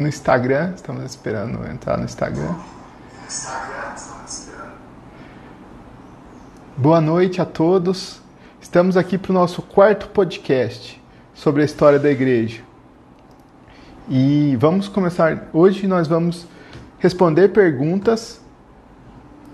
[0.00, 2.54] no Instagram, estamos esperando entrar no Instagram.
[6.74, 8.18] Boa noite a todos.
[8.62, 10.98] Estamos aqui para o nosso quarto podcast
[11.34, 12.62] sobre a história da igreja.
[14.08, 15.50] E vamos começar.
[15.52, 16.46] Hoje nós vamos
[16.98, 18.40] responder perguntas.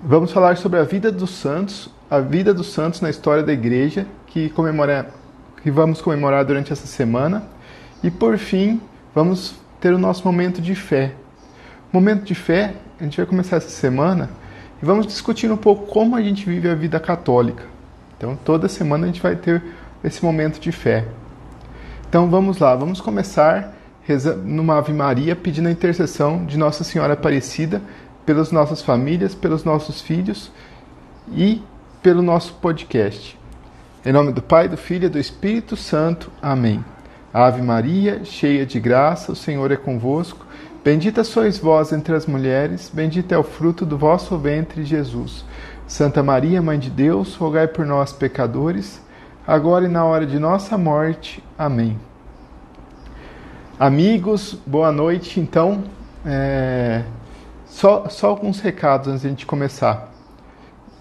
[0.01, 4.07] Vamos falar sobre a vida dos santos, a vida dos santos na história da igreja,
[4.29, 5.11] que, comemora,
[5.61, 7.43] que vamos comemorar durante essa semana.
[8.01, 8.81] E por fim,
[9.13, 11.13] vamos ter o nosso momento de fé.
[11.93, 14.31] Momento de fé, a gente vai começar essa semana
[14.83, 17.65] e vamos discutir um pouco como a gente vive a vida católica.
[18.17, 19.63] Então, toda semana a gente vai ter
[20.03, 21.07] esse momento de fé.
[22.09, 23.75] Então, vamos lá, vamos começar
[24.45, 27.83] numa Ave Maria pedindo a intercessão de Nossa Senhora Aparecida
[28.25, 30.51] pelas nossas famílias, pelos nossos filhos
[31.33, 31.63] e
[32.03, 33.39] pelo nosso podcast.
[34.05, 36.31] Em nome do Pai, do Filho e do Espírito Santo.
[36.41, 36.96] Amém.
[37.39, 40.47] Ave Maria, cheia de graça, o Senhor é convosco.
[40.83, 45.45] Bendita sois vós entre as mulheres, bendito é o fruto do vosso ventre, Jesus.
[45.87, 49.03] Santa Maria, Mãe de Deus, rogai por nós, pecadores,
[49.47, 51.45] agora e na hora de nossa morte.
[51.59, 51.99] Amém.
[53.79, 55.39] Amigos, boa noite.
[55.39, 55.85] Então,
[56.25, 57.03] é...
[57.67, 60.11] só, só alguns recados antes de a gente começar.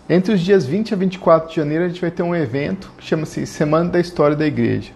[0.09, 3.05] Entre os dias 20 a 24 de janeiro, a gente vai ter um evento que
[3.05, 4.91] chama-se Semana da História da Igreja.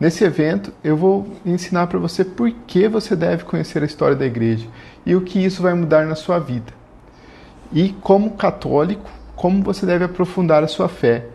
[0.00, 4.24] Nesse evento, eu vou ensinar para você por que você deve conhecer a história da
[4.24, 4.66] igreja
[5.04, 6.72] e o que isso vai mudar na sua vida.
[7.72, 11.26] E como católico, como você deve aprofundar a sua fé.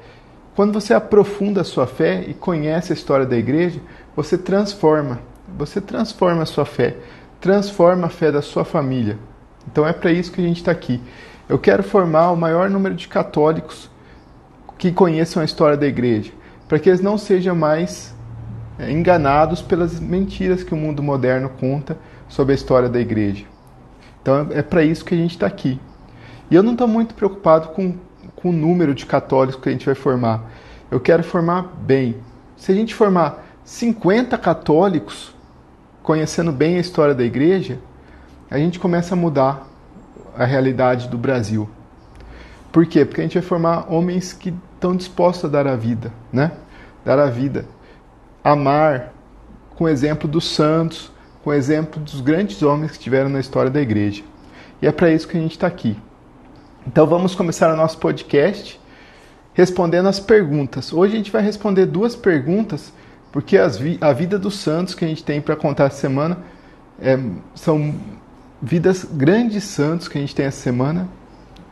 [0.55, 3.81] Quando você aprofunda a sua fé e conhece a história da igreja,
[4.15, 5.19] você transforma,
[5.57, 6.95] você transforma a sua fé,
[7.41, 9.17] transforma a fé da sua família.
[9.69, 11.01] Então é para isso que a gente está aqui.
[11.49, 13.89] Eu quero formar o maior número de católicos
[14.77, 16.31] que conheçam a história da igreja,
[16.67, 18.12] para que eles não sejam mais
[18.79, 23.45] enganados pelas mentiras que o mundo moderno conta sobre a história da igreja.
[24.21, 25.79] Então é para isso que a gente está aqui.
[26.49, 27.95] E eu não estou muito preocupado com,
[28.35, 30.49] com o número de católicos que a gente vai formar.
[30.89, 32.17] Eu quero formar bem.
[32.57, 35.35] Se a gente formar 50 católicos,
[36.01, 37.79] conhecendo bem a história da igreja,
[38.49, 39.67] a gente começa a mudar
[40.37, 41.69] a realidade do Brasil.
[42.71, 43.05] Por quê?
[43.05, 46.51] Porque a gente vai formar homens que estão dispostos a dar a vida, né?
[47.05, 47.65] Dar a vida
[48.43, 49.13] amar
[49.75, 51.11] com o exemplo dos santos,
[51.43, 54.23] com o exemplo dos grandes homens que tiveram na história da igreja.
[54.81, 55.97] E é para isso que a gente está aqui.
[56.85, 58.79] Então vamos começar o nosso podcast
[59.53, 60.91] respondendo as perguntas.
[60.91, 62.91] Hoje a gente vai responder duas perguntas,
[63.31, 66.39] porque vi a vida dos santos que a gente tem para contar essa semana
[67.01, 67.17] é,
[67.55, 67.95] são
[68.61, 71.07] vidas grandes santos que a gente tem essa semana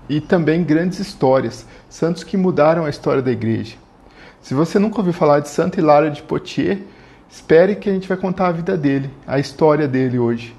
[0.09, 3.75] e também grandes histórias, santos que mudaram a história da igreja.
[4.41, 6.79] Se você nunca ouviu falar de Santo Hilário de Poitiers,
[7.29, 10.55] espere que a gente vai contar a vida dele, a história dele hoje.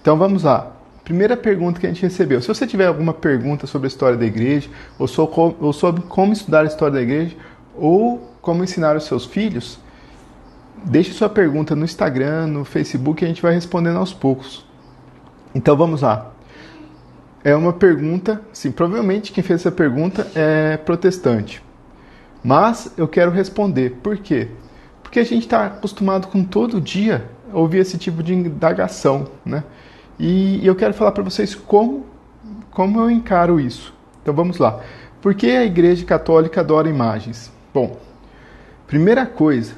[0.00, 0.72] Então vamos lá.
[1.04, 2.40] Primeira pergunta que a gente recebeu.
[2.42, 6.64] Se você tiver alguma pergunta sobre a história da igreja, ou sobre como estudar a
[6.64, 7.36] história da igreja,
[7.74, 9.78] ou como ensinar os seus filhos,
[10.84, 14.66] deixe sua pergunta no Instagram, no Facebook, e a gente vai respondendo aos poucos.
[15.54, 16.32] Então vamos lá.
[17.42, 21.63] É uma pergunta, sim, provavelmente quem fez essa pergunta é protestante.
[22.44, 23.98] Mas eu quero responder.
[24.02, 24.48] Por quê?
[25.02, 29.64] Porque a gente está acostumado com todo dia ouvir esse tipo de indagação, né?
[30.18, 32.04] E eu quero falar para vocês como,
[32.70, 33.94] como eu encaro isso.
[34.22, 34.80] Então vamos lá.
[35.22, 37.50] Por que a Igreja Católica adora imagens?
[37.72, 37.96] Bom,
[38.86, 39.74] primeira coisa,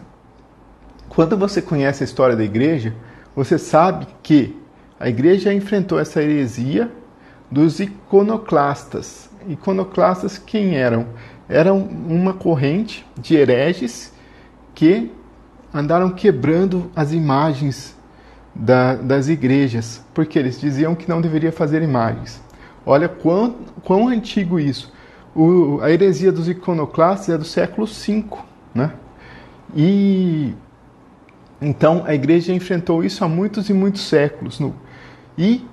[1.08, 2.94] quando você conhece a história da Igreja,
[3.34, 4.60] você sabe que
[4.98, 6.90] a Igreja enfrentou essa heresia
[7.50, 9.30] dos iconoclastas.
[9.48, 11.06] Iconoclastas quem eram?
[11.48, 14.12] Era uma corrente de hereges
[14.74, 15.10] que
[15.72, 17.96] andaram quebrando as imagens
[18.54, 22.40] da, das igrejas, porque eles diziam que não deveria fazer imagens.
[22.84, 24.92] Olha quão, quão antigo isso.
[25.34, 28.24] O, a heresia dos iconoclastas é do século V,
[28.74, 28.92] né?
[29.74, 30.54] E
[31.60, 34.58] então a igreja enfrentou isso há muitos e muitos séculos.
[34.58, 34.74] No,
[35.36, 35.64] e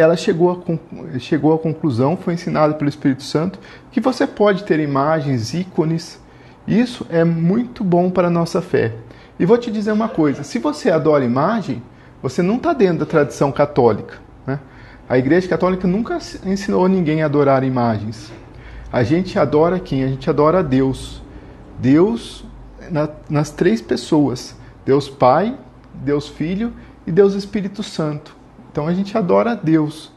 [0.00, 3.58] ela chegou a, chegou à conclusão, foi ensinada pelo Espírito Santo,
[3.90, 6.20] que você pode ter imagens, ícones.
[6.66, 8.94] Isso é muito bom para a nossa fé.
[9.38, 11.82] E vou te dizer uma coisa: se você adora imagem,
[12.22, 14.14] você não está dentro da tradição católica.
[14.46, 14.58] Né?
[15.08, 18.32] A Igreja Católica nunca ensinou ninguém a adorar imagens.
[18.92, 20.04] A gente adora quem?
[20.04, 21.22] A gente adora Deus.
[21.78, 22.44] Deus
[22.90, 24.56] na, nas três pessoas:
[24.86, 25.56] Deus Pai,
[25.92, 26.72] Deus Filho
[27.06, 28.41] e Deus Espírito Santo.
[28.72, 30.10] Então a gente adora a Deus.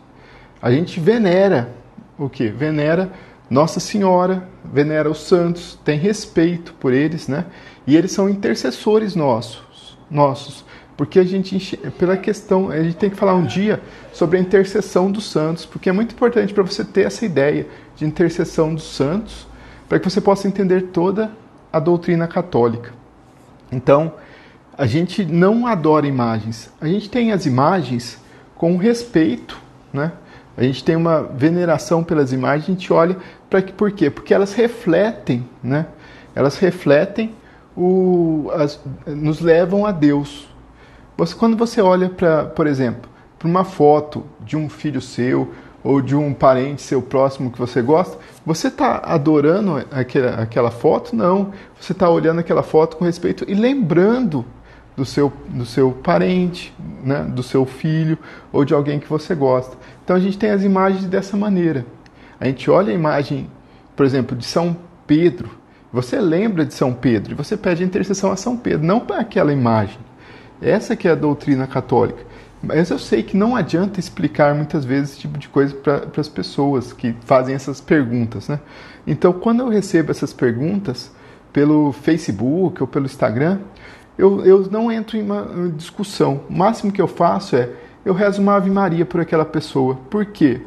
[0.62, 1.70] A gente venera
[2.18, 2.48] o que?
[2.48, 3.12] Venera
[3.50, 7.46] Nossa Senhora, venera os santos, tem respeito por eles, né?
[7.86, 10.66] E eles são intercessores nossos, nossos
[10.98, 13.82] porque a gente pela questão a gente tem que falar um dia
[14.14, 18.06] sobre a intercessão dos santos, porque é muito importante para você ter essa ideia de
[18.06, 19.48] intercessão dos santos,
[19.90, 21.32] para que você possa entender toda
[21.72, 22.94] a doutrina católica.
[23.72, 24.14] Então,
[24.78, 26.72] a gente não adora imagens.
[26.80, 28.20] A gente tem as imagens
[28.56, 29.60] com respeito,
[29.94, 30.12] né?
[30.58, 33.18] A gente tem uma veneração pelas imagens, a gente olha
[33.50, 34.10] para que por quê?
[34.10, 35.88] Porque elas refletem, né?
[36.34, 37.36] Elas refletem
[37.76, 40.48] o, as, nos levam a Deus.
[41.18, 45.54] Você, quando você olha para, por exemplo, para uma foto de um filho seu
[45.84, 51.16] ou de um parente seu próximo que você gosta, você está adorando aquela, aquela foto?
[51.16, 51.52] Não.
[51.80, 54.46] Você está olhando aquela foto com respeito e lembrando
[54.96, 58.18] do seu, do seu parente, né, do seu filho
[58.52, 59.78] ou de alguém que você gosta.
[60.04, 61.86] Então a gente tem as imagens dessa maneira.
[62.40, 63.50] A gente olha a imagem,
[63.96, 64.76] por exemplo, de São
[65.06, 65.50] Pedro.
[65.92, 69.54] Você lembra de São Pedro e você pede intercessão a São Pedro, não para aquela
[69.54, 70.00] imagem.
[70.62, 72.24] Essa que é a doutrina católica.
[72.62, 76.28] Mas eu sei que não adianta explicar muitas vezes esse tipo de coisa para as
[76.28, 78.60] pessoas que fazem essas perguntas, né?
[79.06, 81.12] Então, quando eu recebo essas perguntas
[81.54, 83.60] pelo Facebook ou pelo Instagram,
[84.18, 86.42] eu, eu não entro em uma discussão.
[86.50, 87.70] O máximo que eu faço é
[88.06, 89.98] eu rezo uma Ave Maria por aquela pessoa.
[90.10, 90.62] Por quê?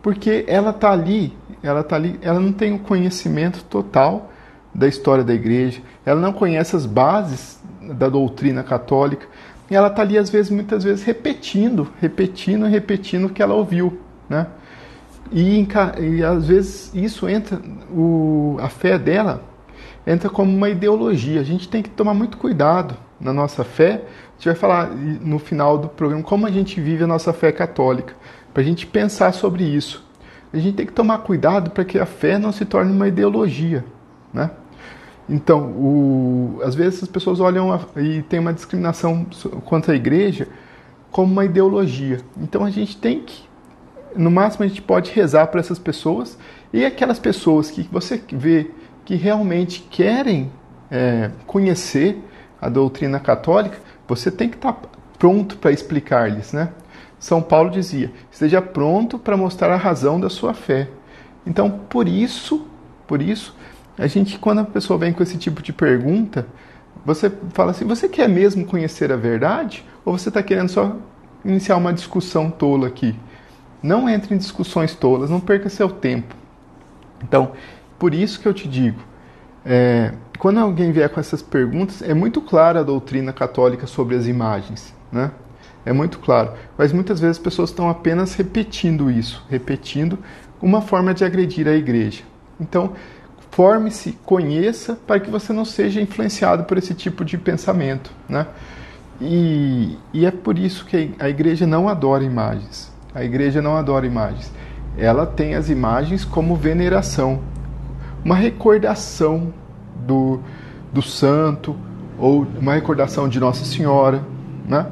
[0.00, 4.30] Porque ela está ali, ela tá ali, ela não tem o conhecimento total
[4.74, 9.26] da história da igreja, ela não conhece as bases da doutrina católica,
[9.70, 13.98] e ela está ali, às vezes, muitas vezes, repetindo, repetindo, repetindo o que ela ouviu,
[14.28, 14.46] né?
[15.30, 15.66] E,
[16.00, 17.60] e às vezes isso entra,
[17.90, 19.42] o, a fé dela
[20.06, 21.40] entra como uma ideologia.
[21.40, 24.02] A gente tem que tomar muito cuidado na nossa fé.
[24.30, 27.52] A gente vai falar no final do programa como a gente vive a nossa fé
[27.52, 28.14] católica,
[28.52, 30.04] para a gente pensar sobre isso.
[30.52, 33.84] A gente tem que tomar cuidado para que a fé não se torne uma ideologia,
[34.32, 34.50] né?
[35.28, 39.24] Então, o, às vezes as pessoas olham a, e tem uma discriminação
[39.64, 40.48] contra a igreja
[41.12, 42.20] como uma ideologia.
[42.36, 43.44] Então a gente tem que,
[44.16, 46.38] no máximo a gente pode rezar para essas pessoas
[46.72, 48.70] e aquelas pessoas que você vê
[49.04, 50.50] que realmente querem
[50.90, 52.22] é, conhecer
[52.60, 54.88] a doutrina católica, você tem que estar tá
[55.18, 56.70] pronto para explicar-lhes, né?
[57.18, 60.88] São Paulo dizia: esteja pronto para mostrar a razão da sua fé.
[61.46, 62.66] Então, por isso,
[63.06, 63.56] por isso,
[63.96, 66.46] a gente, quando a pessoa vem com esse tipo de pergunta,
[67.04, 69.84] você fala assim: você quer mesmo conhecer a verdade?
[70.04, 70.96] Ou você está querendo só
[71.44, 73.14] iniciar uma discussão tola aqui?
[73.82, 76.34] Não entre em discussões tolas, não perca seu tempo.
[77.22, 77.52] Então,
[78.02, 79.00] por isso que eu te digo:
[79.64, 84.26] é, quando alguém vier com essas perguntas, é muito clara a doutrina católica sobre as
[84.26, 85.30] imagens, né?
[85.86, 86.50] É muito claro.
[86.76, 90.18] Mas muitas vezes as pessoas estão apenas repetindo isso, repetindo
[90.60, 92.24] uma forma de agredir a igreja.
[92.60, 92.94] Então,
[93.52, 98.10] forme-se, conheça, para que você não seja influenciado por esse tipo de pensamento.
[98.28, 98.48] Né?
[99.20, 102.92] E, e é por isso que a igreja não adora imagens.
[103.14, 104.52] A igreja não adora imagens.
[104.98, 107.40] Ela tem as imagens como veneração,
[108.24, 109.52] uma recordação
[110.06, 110.40] do,
[110.92, 111.76] do santo
[112.18, 114.24] ou uma recordação de Nossa Senhora.
[114.66, 114.86] Né?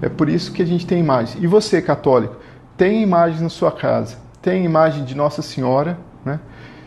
[0.00, 1.42] É por isso que a gente tem imagens.
[1.42, 2.36] E você, católico,
[2.76, 4.16] tem imagens na sua casa?
[4.40, 6.40] Tem imagem de Nossa Senhora, né?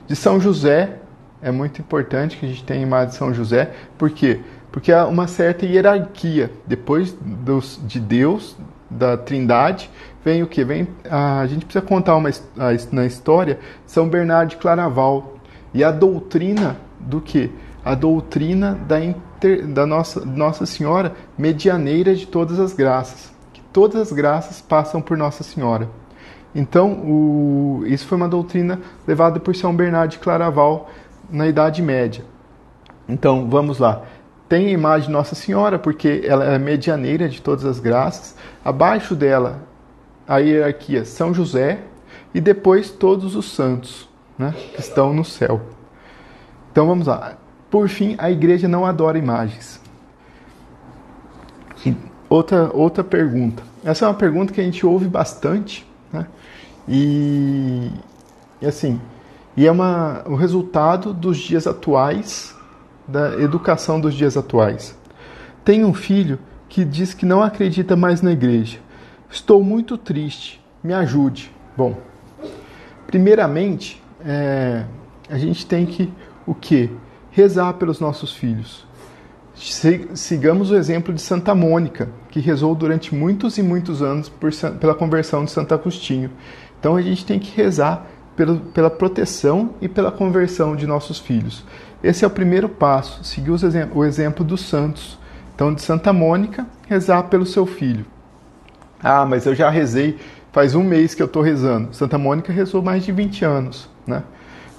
[0.07, 1.00] de São José,
[1.42, 3.71] é muito importante que a gente tenha imagem de São José.
[3.98, 4.41] Por quê?
[4.71, 6.51] Porque há uma certa hierarquia.
[6.65, 8.57] Depois dos, de Deus,
[8.89, 9.89] da Trindade,
[10.24, 10.63] vem o que?
[10.63, 15.35] Vem a, a, gente precisa contar uma a, na história São Bernardo de Claraval
[15.75, 17.51] e a doutrina do que?
[17.84, 23.34] A doutrina da, inter, da nossa, nossa Senhora medianeira de todas as graças.
[23.51, 25.89] Que todas as graças passam por Nossa Senhora.
[26.55, 30.89] Então, o, isso foi uma doutrina levada por São Bernardo de Claraval
[31.29, 32.24] na Idade Média.
[33.08, 34.03] Então, vamos lá.
[34.48, 38.38] Tem a imagem de Nossa Senhora, porque ela é medianeira de todas as graças.
[38.63, 39.62] Abaixo dela,
[40.25, 41.79] a hierarquia São José
[42.34, 45.62] e depois todos os santos né, que estão no céu.
[46.72, 47.38] Então, vamos lá.
[47.70, 49.82] Por fim, a igreja não adora imagens.
[51.86, 51.96] E
[52.30, 53.63] outra, outra pergunta.
[53.84, 56.27] Essa é uma pergunta que a gente ouve bastante, né?
[56.88, 57.92] E,
[58.62, 59.00] e assim,
[59.58, 62.56] e é uma, o resultado dos dias atuais,
[63.08, 64.98] da educação dos dias atuais.
[65.63, 68.80] Tenho um filho que diz que não acredita mais na igreja.
[69.30, 71.51] Estou muito triste, me ajude.
[71.75, 71.98] Bom,
[73.08, 74.86] primeiramente, é,
[75.29, 76.12] a gente tem que
[76.46, 76.89] o que?
[77.32, 78.86] Rezar pelos nossos filhos.
[80.13, 84.94] Sigamos o exemplo de Santa Mônica, que rezou durante muitos e muitos anos por, pela
[84.94, 86.29] conversão de Santo Agostinho.
[86.79, 88.05] Então a gente tem que rezar
[88.36, 91.63] pela, pela proteção e pela conversão de nossos filhos.
[92.03, 95.17] Esse é o primeiro passo, seguir o exemplo dos santos
[95.55, 98.05] Então, de Santa Mônica, rezar pelo seu filho.
[99.01, 100.17] Ah, mas eu já rezei,
[100.51, 101.94] faz um mês que eu estou rezando.
[101.94, 104.24] Santa Mônica rezou mais de 20 anos, né?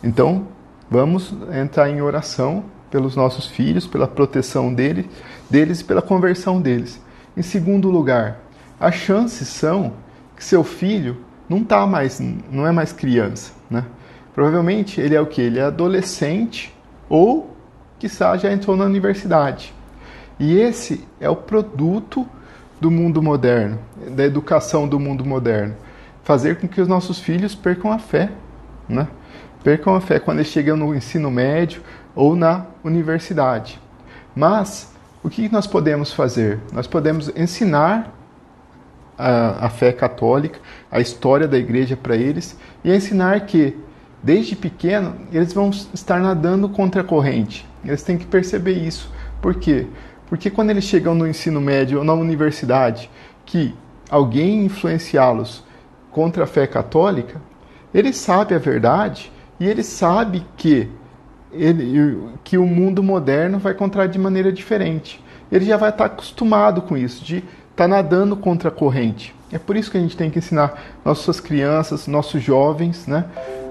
[0.02, 0.48] Então,
[0.90, 5.08] vamos entrar em oração pelos nossos filhos, pela proteção dele,
[5.50, 7.00] deles e pela conversão deles.
[7.36, 8.40] Em segundo lugar,
[8.78, 9.94] as chances são
[10.36, 11.18] que seu filho
[11.48, 13.84] não tá mais, não é mais criança, né?
[14.34, 15.40] Provavelmente ele é o que?
[15.40, 16.74] Ele é adolescente
[17.08, 17.56] ou,
[17.98, 19.74] quizá, já entrou na universidade.
[20.38, 22.26] E esse é o produto
[22.80, 23.78] do mundo moderno,
[24.10, 25.74] da educação do mundo moderno.
[26.22, 28.30] Fazer com que os nossos filhos percam a fé,
[28.88, 29.08] né?
[29.62, 31.82] Percam a fé quando eles chegam no ensino médio
[32.14, 33.80] ou na universidade.
[34.34, 36.60] Mas o que nós podemos fazer?
[36.72, 38.12] Nós podemos ensinar
[39.18, 43.76] a, a fé católica, a história da igreja para eles e ensinar que
[44.22, 47.66] desde pequeno eles vão estar nadando contra a corrente.
[47.84, 49.10] Eles têm que perceber isso.
[49.40, 49.86] Por quê?
[50.28, 53.10] Porque quando eles chegam no ensino médio ou na universidade,
[53.44, 53.74] que
[54.10, 55.64] alguém influenciá-los
[56.10, 57.40] contra a fé católica,
[57.94, 60.88] ele sabe a verdade e ele sabe que
[61.52, 65.22] ele, que o mundo moderno vai encontrar de maneira diferente.
[65.50, 69.34] Ele já vai estar acostumado com isso, de estar nadando contra a corrente.
[69.50, 73.24] É por isso que a gente tem que ensinar nossas crianças, nossos jovens, né,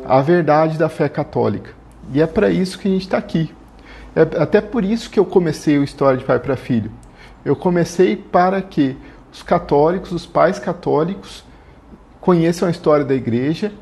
[0.05, 1.71] a verdade da fé católica.
[2.13, 3.53] E é para isso que a gente está aqui.
[4.15, 6.89] É até por isso que eu comecei o História de Pai para Filho.
[7.43, 8.95] Eu comecei para que
[9.31, 11.43] os católicos, os pais católicos,
[12.21, 13.73] conheçam a história da igreja,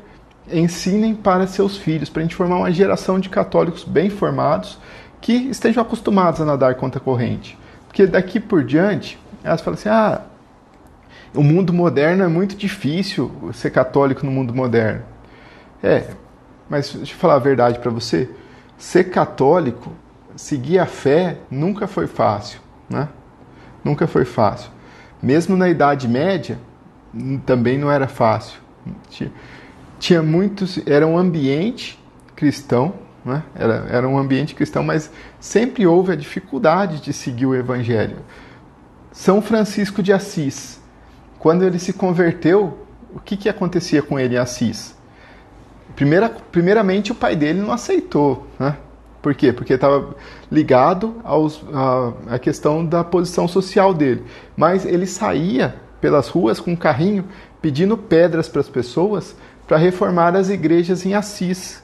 [0.50, 4.78] ensinem para seus filhos, para a gente formar uma geração de católicos bem formados
[5.20, 7.58] que estejam acostumados a nadar contra a corrente.
[7.86, 10.22] Porque daqui por diante, elas falam assim: ah,
[11.34, 15.02] o mundo moderno é muito difícil ser católico no mundo moderno.
[15.82, 16.08] É,
[16.68, 18.28] mas deixa eu falar a verdade para você:
[18.76, 19.92] ser católico
[20.36, 23.08] seguir a fé nunca foi fácil, né?
[23.82, 24.70] Nunca foi fácil.
[25.22, 26.58] Mesmo na Idade Média,
[27.46, 28.60] também não era fácil.
[30.04, 31.98] Tinha, muitos, era um ambiente
[32.36, 32.92] cristão,
[33.24, 33.42] né?
[33.54, 38.18] Era, era um ambiente cristão, mas sempre houve a dificuldade de seguir o Evangelho.
[39.10, 40.78] São Francisco de Assis,
[41.38, 44.94] quando ele se converteu, o que, que acontecia com ele em Assis?
[45.96, 48.76] Primeira, primeiramente, o pai dele não aceitou, né?
[49.22, 49.54] Por quê?
[49.54, 50.14] Porque estava
[50.52, 54.22] ligado aos, a, a questão da posição social dele.
[54.54, 57.24] Mas ele saía pelas ruas com um carrinho
[57.62, 59.34] pedindo pedras para as pessoas
[59.66, 61.82] para reformar as igrejas em Assis.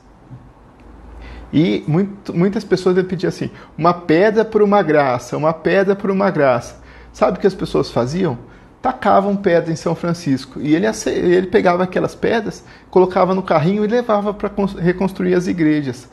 [1.52, 6.30] E muito, muitas pessoas ele assim: uma pedra por uma graça, uma pedra por uma
[6.30, 6.80] graça.
[7.12, 8.38] Sabe o que as pessoas faziam?
[8.80, 10.60] Tacavam pedra em São Francisco.
[10.60, 16.08] E ele, ele pegava aquelas pedras, colocava no carrinho e levava para reconstruir as igrejas.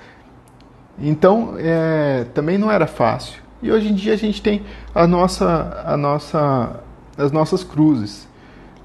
[1.00, 3.41] Então, é, também não era fácil.
[3.62, 6.79] E hoje em dia a gente tem a nossa, a nossa,
[7.17, 8.26] as nossas cruzes.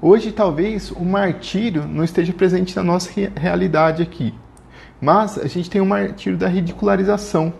[0.05, 4.33] Hoje, talvez, o martírio não esteja presente na nossa realidade aqui.
[4.99, 7.53] Mas a gente tem o martírio da ridicularização.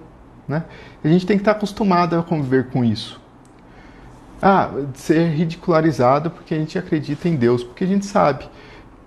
[0.46, 0.66] Né?
[1.02, 3.18] A gente tem que estar acostumado a conviver com isso.
[4.42, 8.46] Ah, ser ridicularizado porque a gente acredita em Deus, porque a gente sabe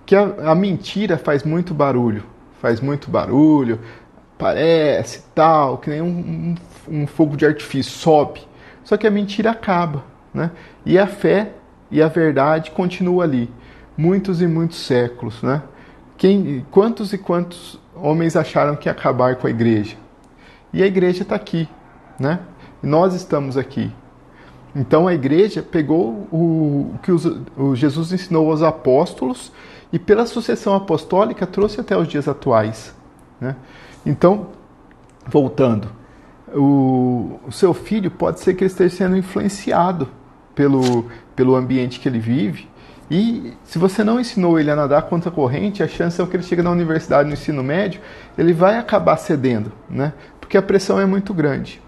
[0.03, 2.23] que a, a mentira faz muito barulho.
[2.59, 3.79] Faz muito barulho,
[4.35, 6.55] parece tal, que nem um,
[6.89, 8.41] um, um, fogo de artifício sobe.
[8.83, 10.03] Só que a mentira acaba,
[10.33, 10.49] né?
[10.83, 11.51] E a fé
[11.89, 13.49] e a verdade continuam ali,
[13.97, 15.63] muitos e muitos séculos, né?
[16.17, 19.95] Quem, quantos e quantos homens acharam que ia acabar com a igreja?
[20.73, 21.69] E a igreja está aqui,
[22.19, 22.39] né?
[22.83, 23.91] E nós estamos aqui.
[24.75, 27.25] Então a igreja pegou o, o que os,
[27.55, 29.51] o Jesus ensinou aos apóstolos
[29.91, 32.93] e pela sucessão apostólica trouxe até os dias atuais,
[33.39, 33.55] né?
[34.05, 34.47] Então,
[35.25, 35.89] voltando,
[36.53, 40.07] o, o seu filho pode ser que ele esteja sendo influenciado
[40.57, 42.67] pelo, pelo ambiente que ele vive.
[43.09, 46.35] E se você não ensinou ele a nadar contra a corrente, a chance é que
[46.35, 48.01] ele chegue na universidade, no ensino médio,
[48.37, 50.11] ele vai acabar cedendo, né?
[50.41, 51.81] Porque a pressão é muito grande.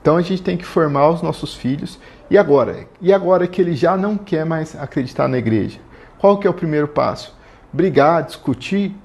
[0.00, 1.98] Então a gente tem que formar os nossos filhos.
[2.30, 2.86] E agora?
[3.02, 5.80] E agora que ele já não quer mais acreditar na igreja?
[6.18, 7.36] Qual que é o primeiro passo?
[7.72, 8.96] Brigar, discutir?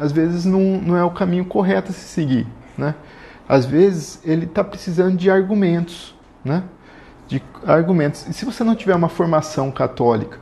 [0.00, 2.94] às vezes não, não é o caminho correto a se seguir, né?
[3.46, 6.64] Às vezes ele está precisando de argumentos, né?
[7.30, 8.26] De argumentos.
[8.28, 10.38] E se você não tiver uma formação católica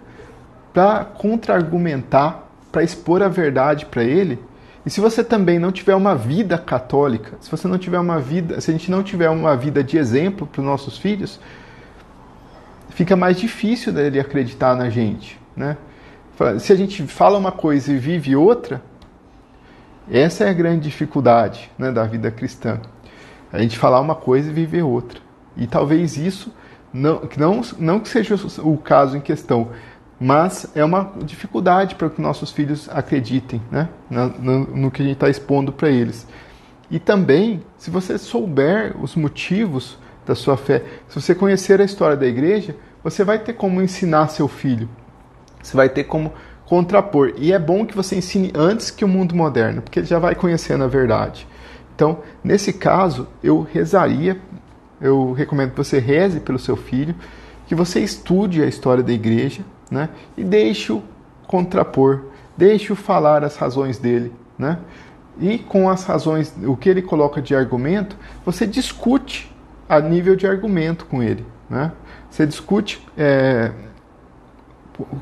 [0.73, 4.39] para contra-argumentar, para expor a verdade para ele,
[4.87, 8.59] e se você também não tiver uma vida católica, se você não tiver uma vida,
[8.61, 11.39] se a gente não tiver uma vida de exemplo para os nossos filhos,
[12.89, 15.77] fica mais difícil dele acreditar na gente, né?
[16.59, 18.81] Se a gente fala uma coisa e vive outra,
[20.11, 22.81] essa é a grande dificuldade né, da vida cristã.
[23.53, 25.21] A gente falar uma coisa e viver outra.
[25.55, 26.51] E talvez isso
[26.93, 29.69] Não não, não que seja o caso em questão,
[30.21, 33.89] mas é uma dificuldade para que nossos filhos acreditem né?
[34.11, 36.27] no, no, no que a gente está expondo para eles.
[36.91, 42.17] E também, se você souber os motivos da sua fé, se você conhecer a história
[42.17, 44.89] da igreja, você vai ter como ensinar seu filho.
[45.63, 46.33] Você vai ter como
[46.65, 47.35] contrapor.
[47.37, 50.35] E é bom que você ensine antes que o mundo moderno, porque ele já vai
[50.35, 51.47] conhecendo a verdade.
[51.95, 54.41] Então, nesse caso, eu rezaria,
[55.01, 57.15] eu recomendo que você reze pelo seu filho,
[57.67, 60.09] que você estude a história da igreja, né?
[60.37, 61.03] E deixe-o
[61.47, 62.25] contrapor,
[62.57, 64.79] deixe-o falar as razões dele, né?
[65.41, 69.55] E com as razões, o que ele coloca de argumento, você discute
[69.89, 71.93] a nível de argumento com ele, né?
[72.31, 73.73] Você discute, é,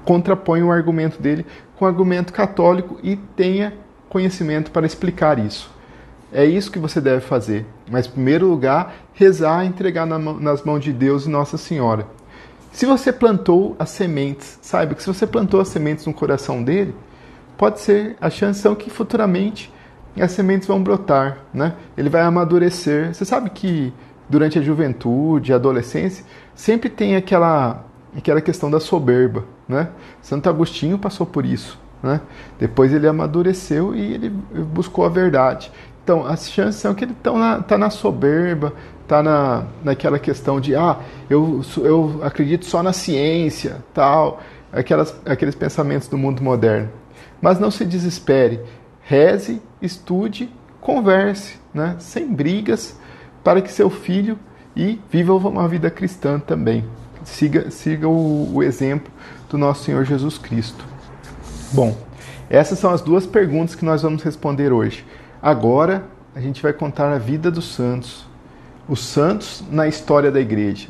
[0.04, 1.45] contrapõe o argumento dele
[1.76, 3.75] com o argumento católico e tenha
[4.09, 5.71] conhecimento para explicar isso.
[6.33, 7.66] É isso que você deve fazer.
[7.90, 12.06] Mas, em primeiro lugar, rezar entregar nas mãos de Deus e Nossa Senhora.
[12.70, 16.94] Se você plantou as sementes, saiba que se você plantou as sementes no coração dele,
[17.56, 19.73] pode ser a chance são que futuramente
[20.20, 21.75] as sementes vão brotar, né?
[21.96, 23.14] Ele vai amadurecer.
[23.14, 23.92] Você sabe que
[24.28, 27.85] durante a juventude, a adolescência, sempre tem aquela
[28.16, 29.88] aquela questão da soberba, né?
[30.20, 32.20] Santo Agostinho passou por isso, né?
[32.58, 35.73] Depois ele amadureceu e ele buscou a verdade.
[36.06, 38.72] Então, as chances são que ele está na, tá na soberba,
[39.08, 44.40] tá na, naquela questão de ah, eu, eu acredito só na ciência, tal,
[44.72, 46.90] aquelas, aqueles pensamentos do mundo moderno.
[47.42, 48.60] Mas não se desespere,
[49.02, 50.48] reze, estude,
[50.80, 52.96] converse, né, sem brigas,
[53.42, 54.38] para que seu filho
[54.76, 56.84] e viva uma vida cristã também.
[57.25, 59.12] Siga, siga o, o exemplo
[59.50, 60.84] do nosso Senhor Jesus Cristo.
[61.72, 61.98] Bom,
[62.48, 65.04] essas são as duas perguntas que nós vamos responder hoje.
[65.40, 68.26] Agora a gente vai contar a vida dos santos,
[68.88, 70.88] os santos na história da igreja.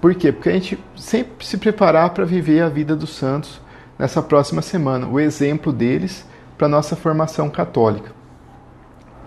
[0.00, 0.30] Por quê?
[0.30, 3.60] Porque a gente sempre se preparar para viver a vida dos santos
[3.98, 6.26] nessa próxima semana, o exemplo deles
[6.58, 8.12] para nossa formação católica.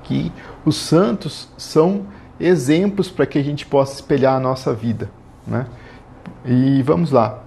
[0.04, 0.32] Que
[0.64, 2.06] os santos são
[2.40, 5.10] exemplos para que a gente possa espelhar a nossa vida,
[5.46, 5.66] né?
[6.46, 7.44] E vamos lá.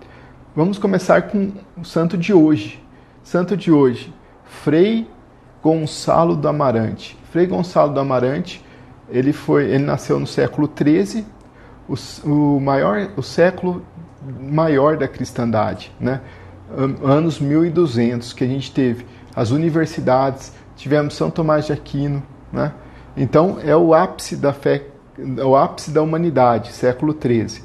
[0.55, 2.83] Vamos começar com o santo de hoje.
[3.23, 4.13] Santo de hoje,
[4.45, 5.09] Frei
[5.63, 7.19] Gonçalo do Amarante.
[7.31, 8.65] Frei Gonçalo do Amarante
[9.11, 11.27] ele foi, ele nasceu no século 13,
[11.89, 11.95] o,
[12.25, 13.83] o maior, o século
[14.41, 16.21] maior da cristandade, né?
[17.03, 22.73] Anos 1200 que a gente teve as universidades, tivemos São Tomás de Aquino, né?
[23.17, 24.87] Então é o ápice da fé,
[25.19, 27.65] é o ápice da humanidade, século 13.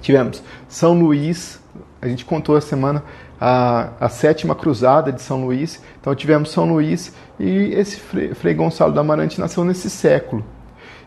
[0.00, 1.60] Tivemos São Luís,
[2.00, 3.02] a gente contou a semana
[3.46, 5.82] a, a sétima cruzada de São Luís.
[6.00, 10.42] Então tivemos São Luís e esse Frei, Gonçalo do Amarante nasceu nesse século.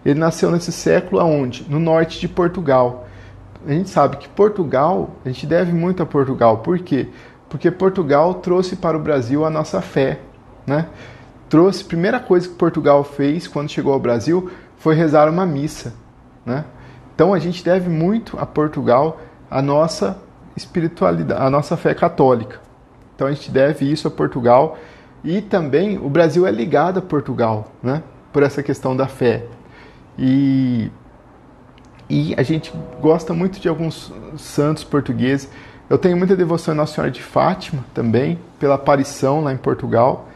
[0.06, 1.66] Ele nasceu nesse século aonde?
[1.68, 3.08] No norte de Portugal.
[3.66, 6.60] A gente sabe que Portugal, a gente deve muito a Portugal.
[6.60, 7.10] Por quê?
[7.50, 10.20] Porque Portugal trouxe para o Brasil a nossa fé,
[10.66, 10.86] né?
[11.50, 15.96] Trouxe, primeira coisa que Portugal fez quando chegou ao Brasil foi rezar uma missa,
[16.46, 16.66] né?
[17.16, 19.20] Então a gente deve muito a Portugal
[19.50, 20.27] a nossa
[20.58, 22.60] espiritualidade, a nossa fé católica.
[23.16, 24.78] Então a gente deve isso a Portugal
[25.24, 28.04] e também o Brasil é ligado a Portugal, né?
[28.34, 29.46] Por essa questão da fé.
[30.18, 30.92] E,
[32.10, 35.50] e a gente gosta muito de alguns santos portugueses.
[35.90, 40.28] Eu tenho muita devoção a Nossa Senhora de Fátima também, pela aparição lá em Portugal.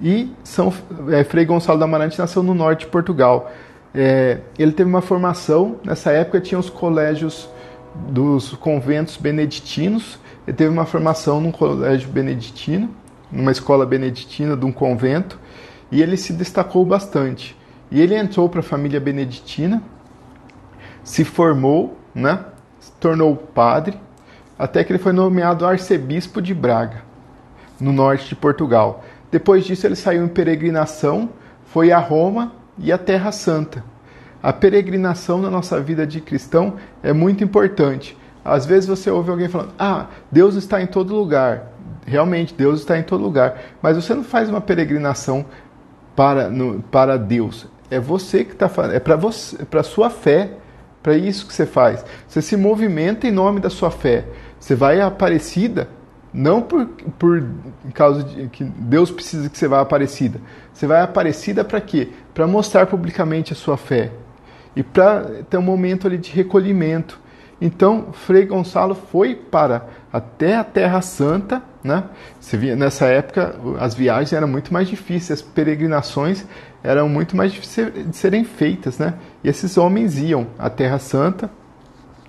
[0.00, 0.72] E São
[1.10, 3.50] é, Frei Gonçalo da Amarante nasceu no norte de Portugal.
[3.94, 7.48] É, ele teve uma formação, nessa época tinha os colégios
[7.94, 10.18] dos conventos beneditinos.
[10.46, 12.90] Ele teve uma formação num colégio beneditino,
[13.30, 15.38] numa escola beneditina de um convento,
[15.90, 17.56] e ele se destacou bastante.
[17.90, 19.82] E ele entrou para a família beneditina,
[21.02, 22.44] se formou, né?
[22.80, 23.98] se tornou padre,
[24.58, 27.02] até que ele foi nomeado arcebispo de Braga,
[27.80, 29.04] no norte de Portugal.
[29.30, 31.30] Depois disso, ele saiu em peregrinação,
[31.66, 33.84] foi a Roma e a Terra Santa.
[34.44, 38.14] A peregrinação na nossa vida de cristão é muito importante.
[38.44, 41.72] Às vezes você ouve alguém falando: Ah, Deus está em todo lugar.
[42.04, 43.58] Realmente, Deus está em todo lugar.
[43.80, 45.46] Mas você não faz uma peregrinação
[46.14, 47.66] para, no, para Deus.
[47.90, 48.96] É você que está fazendo.
[48.96, 50.50] É para você, é para sua fé.
[51.02, 52.04] Para isso que você faz.
[52.28, 54.26] Você se movimenta em nome da sua fé.
[54.60, 55.88] Você vai à Aparecida
[56.34, 56.84] não por,
[57.18, 57.42] por
[57.94, 60.38] causa de que Deus precisa que você vá à Aparecida.
[60.70, 62.10] Você vai à Aparecida para quê?
[62.34, 64.12] Para mostrar publicamente a sua fé
[64.76, 67.20] e para ter um momento ali de recolhimento.
[67.60, 72.04] Então, Frei Gonçalo foi para até a Terra Santa, né?
[72.40, 76.44] Você via, nessa época as viagens eram muito mais difíceis, as peregrinações
[76.82, 79.14] eram muito mais difíceis de serem feitas, né?
[79.42, 81.50] E esses homens iam à Terra Santa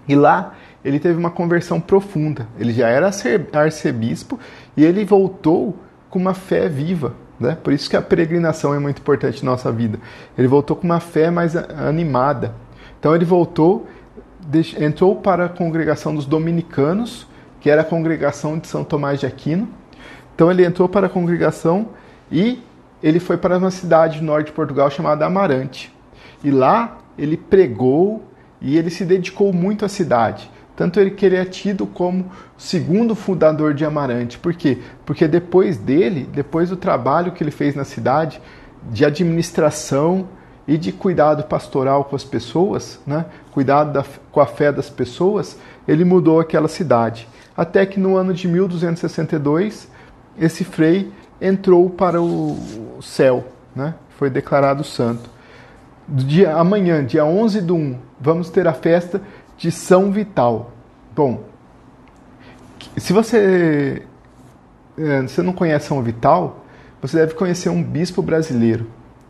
[0.07, 0.53] E lá
[0.83, 2.47] ele teve uma conversão profunda.
[2.59, 3.09] Ele já era
[3.53, 4.39] arcebispo
[4.77, 5.75] e ele voltou
[6.09, 7.13] com uma fé viva.
[7.39, 7.57] Né?
[7.61, 9.99] Por isso que a peregrinação é muito importante na nossa vida.
[10.37, 12.53] Ele voltou com uma fé mais animada.
[12.99, 13.87] Então ele voltou,
[14.79, 17.27] entrou para a congregação dos dominicanos,
[17.59, 19.67] que era a congregação de São Tomás de Aquino.
[20.33, 21.89] Então ele entrou para a congregação
[22.31, 22.63] e
[23.01, 25.93] ele foi para uma cidade do norte de Portugal chamada Amarante.
[26.43, 28.23] E lá ele pregou
[28.61, 30.49] e ele se dedicou muito à cidade.
[30.75, 34.37] Tanto ele que ele é tido como segundo fundador de Amarante.
[34.37, 34.79] Por quê?
[35.05, 38.41] Porque depois dele, depois do trabalho que ele fez na cidade,
[38.91, 40.27] de administração
[40.67, 43.25] e de cuidado pastoral com as pessoas, né?
[43.51, 45.57] cuidado da, com a fé das pessoas,
[45.87, 47.27] ele mudou aquela cidade.
[47.55, 49.87] Até que no ano de 1262,
[50.37, 52.57] esse frei entrou para o
[53.01, 53.95] céu, né?
[54.17, 55.29] foi declarado santo.
[56.07, 59.21] Dia, amanhã, dia 11 de 1, vamos ter a festa
[59.57, 60.71] de São Vital.
[61.15, 61.43] Bom,
[62.97, 64.03] se você,
[64.97, 66.65] é, você não conhece São Vital,
[67.01, 68.87] você deve conhecer um bispo brasileiro.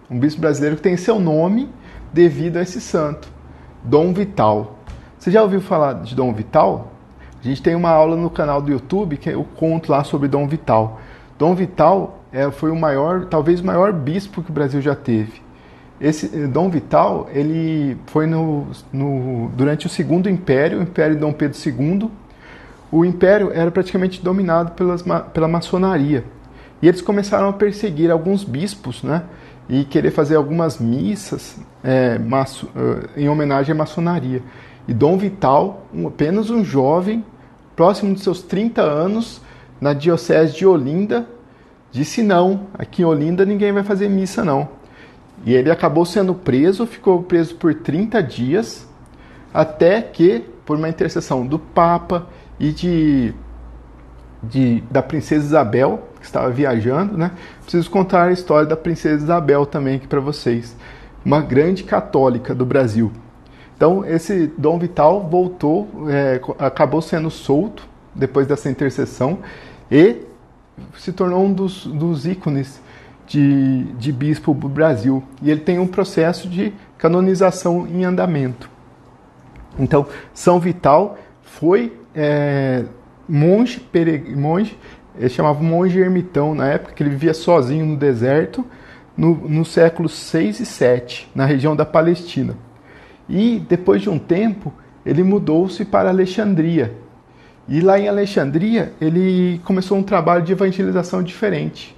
[0.10, 1.70] Um bispo brasileiro que tem seu nome
[2.14, 3.28] devido a esse santo,
[3.84, 4.80] Dom Vital.
[5.18, 6.92] Você já ouviu falar de Dom Vital?
[7.44, 10.48] A gente tem uma aula no canal do YouTube que eu conto lá sobre Dom
[10.48, 11.00] Vital.
[11.38, 15.45] Dom Vital é, foi o maior, talvez o maior bispo que o Brasil já teve.
[16.00, 21.22] Esse eh, Dom Vital, ele foi no, no, durante o Segundo Império, o Império de
[21.22, 22.10] Dom Pedro II.
[22.92, 25.04] O império era praticamente dominado pelas,
[25.34, 26.24] pela maçonaria.
[26.82, 29.24] E eles começaram a perseguir alguns bispos, né?
[29.68, 32.70] E querer fazer algumas missas é, maço,
[33.18, 34.44] em homenagem à maçonaria.
[34.88, 37.26] E Dom Vital, um, apenas um jovem,
[37.76, 39.42] próximo de seus 30 anos,
[39.82, 41.28] na diocese de Olinda,
[41.92, 44.70] disse não, aqui em Olinda ninguém vai fazer missa não.
[45.46, 48.90] E ele acabou sendo preso, ficou preso por 30 dias,
[49.54, 52.28] até que, por uma intercessão do Papa
[52.60, 53.34] e de,
[54.42, 57.32] de da princesa Isabel, que estava viajando, né?
[57.62, 60.76] Preciso contar a história da princesa Isabel também aqui para vocês,
[61.24, 63.12] uma grande católica do Brasil.
[63.78, 69.40] Então, esse Dom Vital voltou, é, acabou sendo solto depois dessa intercessão
[69.92, 70.22] e
[70.98, 72.82] se tornou um dos, dos ícones
[73.28, 75.24] de, de bispo do Brasil.
[75.42, 78.70] E ele tem um processo de canonização em andamento.
[79.78, 82.86] Então, São Vital foi é,
[83.28, 84.36] monge, pereg...
[84.36, 84.78] monge,
[85.18, 88.66] ele chamava monge ermitão na época, que ele vivia sozinho no deserto,
[89.18, 92.56] no, no século 6 e 7, na região da Palestina.
[93.28, 94.74] E depois de um tempo,
[95.06, 96.94] ele mudou-se para Alexandria.
[97.68, 101.96] E lá em Alexandria, ele começou um trabalho de evangelização diferente.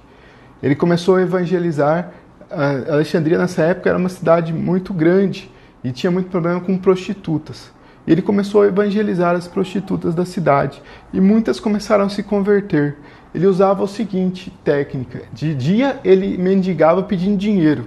[0.62, 2.12] Ele começou a evangelizar.
[2.50, 5.50] A Alexandria nessa época era uma cidade muito grande
[5.84, 7.70] e tinha muito problema com prostitutas.
[8.06, 12.96] Ele começou a evangelizar as prostitutas da cidade e muitas começaram a se converter.
[13.34, 17.86] Ele usava o seguinte técnica: de dia ele mendigava pedindo dinheiro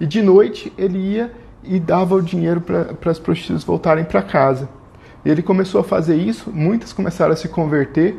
[0.00, 1.30] e de noite ele ia
[1.62, 4.68] e dava o dinheiro para as prostitutas voltarem para casa.
[5.24, 8.16] Ele começou a fazer isso, muitas começaram a se converter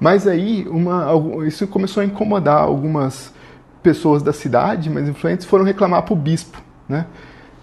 [0.00, 1.06] mas aí uma,
[1.46, 3.32] isso começou a incomodar algumas
[3.82, 6.60] pessoas da cidade, mais influentes, foram reclamar para o bispo.
[6.88, 7.06] Né?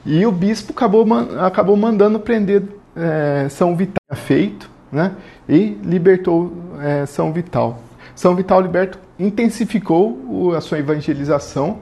[0.06, 1.06] E o bispo acabou,
[1.40, 2.64] acabou mandando prender
[2.96, 5.14] é, São Vital feito né?
[5.48, 7.80] e libertou é, São Vital.
[8.16, 11.80] São Vital liberto intensificou a sua evangelização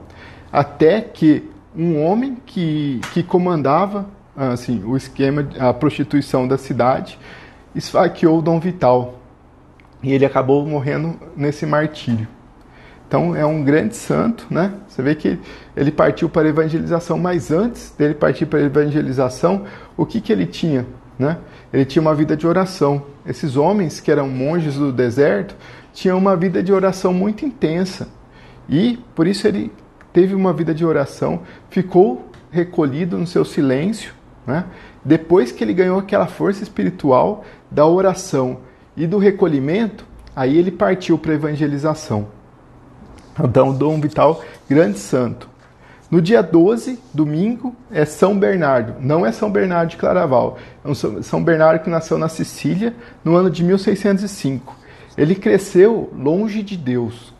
[0.52, 7.18] até que um homem que, que comandava assim, o esquema, a prostituição da cidade,
[7.74, 9.14] esfaqueou Dom Vital,
[10.04, 12.28] e ele acabou morrendo nesse martírio.
[13.08, 14.74] Então é um grande santo, né?
[14.86, 15.38] Você vê que
[15.74, 19.64] ele partiu para a evangelização, mas antes dele partir para a evangelização,
[19.96, 20.86] o que, que ele tinha?
[21.18, 21.38] Né?
[21.72, 23.06] Ele tinha uma vida de oração.
[23.24, 25.56] Esses homens que eram monges do deserto
[25.92, 28.08] tinham uma vida de oração muito intensa.
[28.68, 29.72] E por isso ele
[30.12, 34.12] teve uma vida de oração, ficou recolhido no seu silêncio.
[34.46, 34.64] Né?
[35.04, 38.58] Depois que ele ganhou aquela força espiritual da oração
[38.96, 42.28] e do recolhimento, aí ele partiu para a evangelização.
[43.38, 45.48] Então, Dom Vital, grande santo.
[46.10, 48.94] No dia 12, domingo, é São Bernardo.
[49.00, 50.58] Não é São Bernardo de Claraval.
[50.84, 54.76] É um São Bernardo que nasceu na Sicília no ano de 1605.
[55.18, 57.34] Ele cresceu longe de Deus.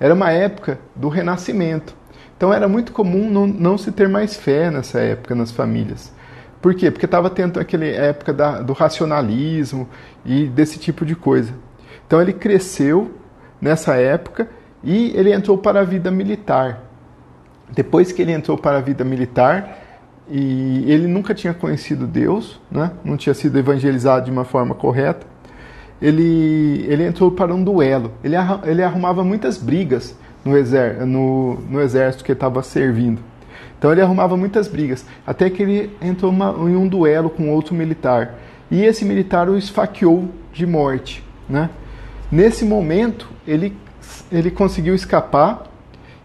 [0.00, 1.94] Era uma época do Renascimento.
[2.36, 6.12] Então era muito comum não, não se ter mais fé nessa época nas famílias.
[6.60, 6.90] Por quê?
[6.90, 9.88] Porque estava tendo aquela época da, do racionalismo
[10.24, 11.52] e desse tipo de coisa.
[12.06, 13.14] Então ele cresceu
[13.60, 14.48] nessa época
[14.82, 16.82] e ele entrou para a vida militar.
[17.70, 19.88] Depois que ele entrou para a vida militar,
[20.30, 22.92] e ele nunca tinha conhecido Deus, né?
[23.02, 25.26] não tinha sido evangelizado de uma forma correta.
[26.00, 28.12] Ele, ele entrou para um duelo.
[28.22, 33.20] Ele, ele arrumava muitas brigas no, exer, no, no exército que estava servindo.
[33.78, 37.74] Então ele arrumava muitas brigas, até que ele entrou uma, em um duelo com outro
[37.74, 38.34] militar.
[38.70, 41.24] E esse militar o esfaqueou de morte.
[41.48, 41.70] Né?
[42.30, 43.74] Nesse momento, ele,
[44.30, 45.64] ele conseguiu escapar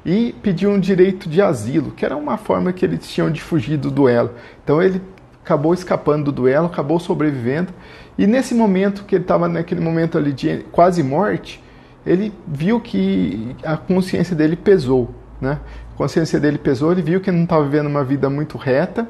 [0.06, 3.78] e pediu um direito de asilo, que era uma forma que eles tinham de fugir
[3.78, 4.32] do duelo.
[4.64, 5.02] Então ele
[5.44, 7.74] acabou escapando do duelo, acabou sobrevivendo.
[8.18, 11.64] E nesse momento que ele estava naquele momento ali de quase morte,
[12.06, 15.60] ele viu que a consciência dele pesou, né?
[15.94, 19.08] A consciência dele pesou, ele viu que não estava vivendo uma vida muito reta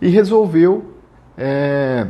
[0.00, 0.94] e resolveu
[1.36, 2.06] é,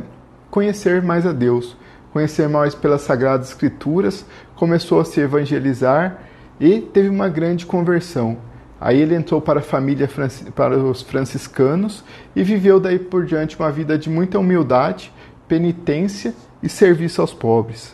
[0.49, 1.75] conhecer mais a Deus,
[2.13, 6.19] conhecer mais pelas Sagradas Escrituras, começou a se evangelizar
[6.57, 8.37] e teve uma grande conversão.
[8.79, 10.09] Aí ele entrou para a família
[10.55, 15.11] para os franciscanos e viveu daí por diante uma vida de muita humildade,
[15.49, 17.93] penitência e serviço aos pobres.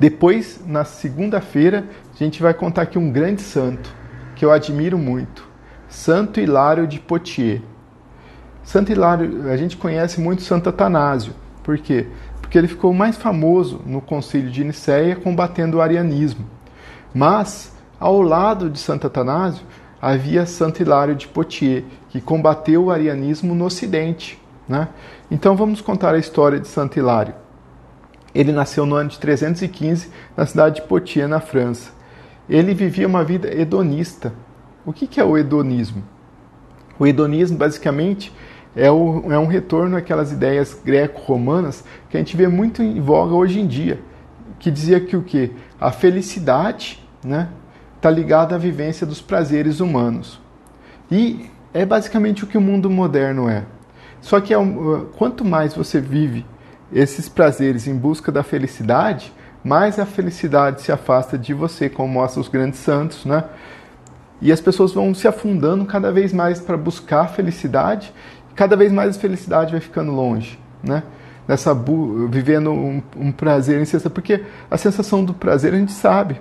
[0.00, 1.84] Depois, na segunda-feira,
[2.14, 3.97] a gente vai contar aqui um grande santo
[4.38, 5.44] que eu admiro muito,
[5.88, 7.60] Santo Hilário de Poitiers.
[8.62, 11.34] Santo Hilário, a gente conhece muito Santo Atanásio.
[11.64, 12.06] Por quê?
[12.40, 16.46] Porque ele ficou mais famoso no Concílio de Nicéia combatendo o arianismo.
[17.12, 19.66] Mas, ao lado de Santo Atanásio,
[20.00, 24.40] havia Santo Hilário de Poitiers, que combateu o arianismo no Ocidente.
[24.68, 24.86] Né?
[25.28, 27.34] Então vamos contar a história de Santo Hilário.
[28.32, 31.97] Ele nasceu no ano de 315 na cidade de Poitiers, na França.
[32.48, 34.32] Ele vivia uma vida hedonista.
[34.84, 36.02] O que é o hedonismo?
[36.98, 38.32] O hedonismo, basicamente,
[38.74, 43.34] é, o, é um retorno àquelas ideias greco-romanas que a gente vê muito em voga
[43.34, 44.00] hoje em dia,
[44.58, 45.52] que dizia que o que?
[45.80, 47.48] A felicidade né,
[47.96, 50.40] está ligada à vivência dos prazeres humanos.
[51.10, 53.64] E é basicamente o que o mundo moderno é.
[54.20, 54.56] Só que é
[55.16, 56.44] quanto mais você vive
[56.92, 59.32] esses prazeres em busca da felicidade,
[59.68, 63.44] mais a felicidade se afasta de você, como mostram os grandes santos, né?
[64.40, 68.10] E as pessoas vão se afundando cada vez mais para buscar a felicidade,
[68.50, 71.02] e cada vez mais a felicidade vai ficando longe, né?
[71.46, 71.74] Nessa
[72.30, 76.40] vivendo um, um prazer incessante, porque a sensação do prazer a gente sabe,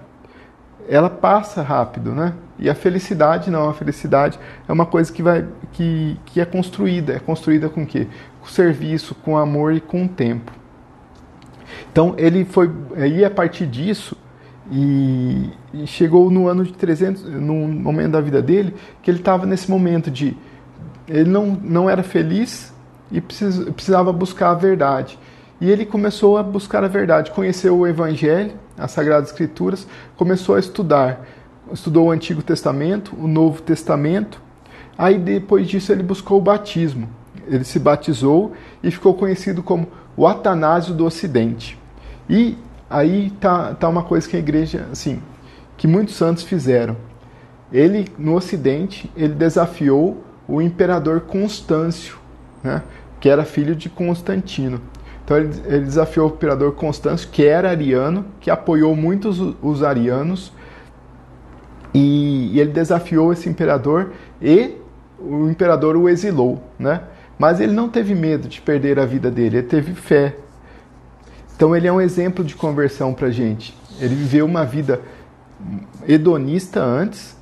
[0.87, 2.33] ela passa rápido, né?
[2.57, 7.13] E a felicidade não, a felicidade é uma coisa que vai que, que é construída,
[7.13, 8.07] é construída com o quê?
[8.39, 10.51] Com serviço, com amor e com tempo.
[11.91, 14.15] Então ele foi aí a partir disso
[14.71, 19.45] e, e chegou no ano de 300, no momento da vida dele, que ele estava
[19.45, 20.35] nesse momento de
[21.07, 22.73] ele não, não era feliz
[23.11, 25.17] e precisava buscar a verdade.
[25.59, 30.59] E ele começou a buscar a verdade, conheceu o Evangelho, as Sagradas Escrituras, começou a
[30.59, 31.25] estudar.
[31.71, 34.41] Estudou o Antigo Testamento, o Novo Testamento.
[34.97, 37.09] Aí depois disso ele buscou o batismo.
[37.47, 38.53] Ele se batizou
[38.83, 41.79] e ficou conhecido como o Atanásio do Ocidente.
[42.27, 42.57] E
[42.89, 45.21] aí tá, tá uma coisa que a igreja, assim,
[45.77, 46.97] que muitos santos fizeram.
[47.71, 52.17] Ele, no Ocidente, ele desafiou o imperador Constâncio,
[52.63, 52.81] né,
[53.19, 54.81] que era filho de Constantino.
[55.23, 60.53] Então ele, ele, desafiou o imperador Constâncio, que era ariano, que apoiou muitos os arianos,
[61.93, 64.75] e, e ele desafiou esse imperador e
[65.19, 67.01] o imperador o exilou, né?
[67.37, 70.35] Mas ele não teve medo de perder a vida dele, ele teve fé.
[71.55, 73.75] Então ele é um exemplo de conversão para gente.
[73.99, 75.01] Ele viveu uma vida
[76.07, 77.35] hedonista antes,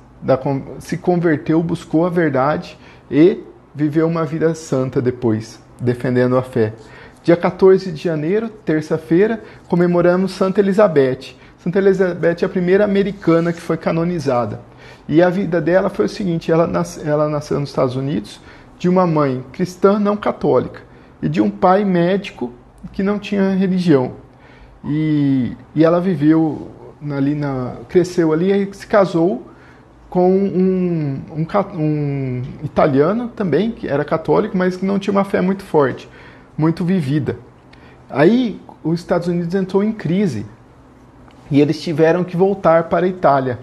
[0.80, 2.78] se converteu, buscou a verdade
[3.10, 3.40] e
[3.74, 6.72] viveu uma vida santa depois, defendendo a fé.
[7.22, 11.34] Dia 14 de janeiro, terça-feira, comemoramos Santa Elizabeth.
[11.58, 14.60] Santa Elizabeth é a primeira americana que foi canonizada.
[15.08, 18.40] E a vida dela foi o seguinte: ela, nas, ela nasceu nos Estados Unidos,
[18.78, 20.82] de uma mãe cristã não católica
[21.22, 22.52] e de um pai médico
[22.92, 24.12] que não tinha religião.
[24.84, 26.70] E, e ela viveu
[27.10, 29.46] ali na cresceu ali e se casou
[30.08, 35.40] com um, um, um, italiano também que era católico mas que não tinha uma fé
[35.40, 36.08] muito forte
[36.56, 37.38] muito vivida
[38.08, 40.46] aí os Estados Unidos entrou em crise
[41.50, 43.58] e eles tiveram que voltar para a Itália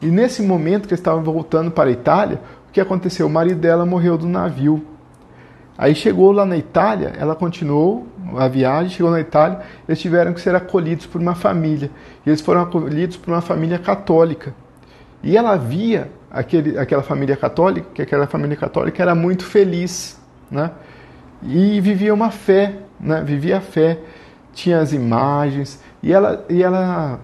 [0.00, 3.26] e nesse momento que eles estavam voltando para a Itália o que aconteceu?
[3.26, 4.84] O marido dela morreu do navio.
[5.76, 10.40] Aí chegou lá na Itália, ela continuou a viagem, chegou na Itália, eles tiveram que
[10.40, 11.90] ser acolhidos por uma família.
[12.26, 14.54] E eles foram acolhidos por uma família católica.
[15.22, 20.72] E ela via aquele, aquela família católica, que aquela família católica era muito feliz, né?
[21.42, 23.22] E vivia uma fé, né?
[23.22, 24.00] Vivia a fé,
[24.52, 27.20] tinha as imagens, e ela, e ela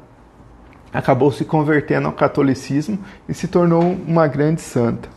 [0.93, 5.09] acabou se convertendo ao catolicismo e se tornou uma grande santa.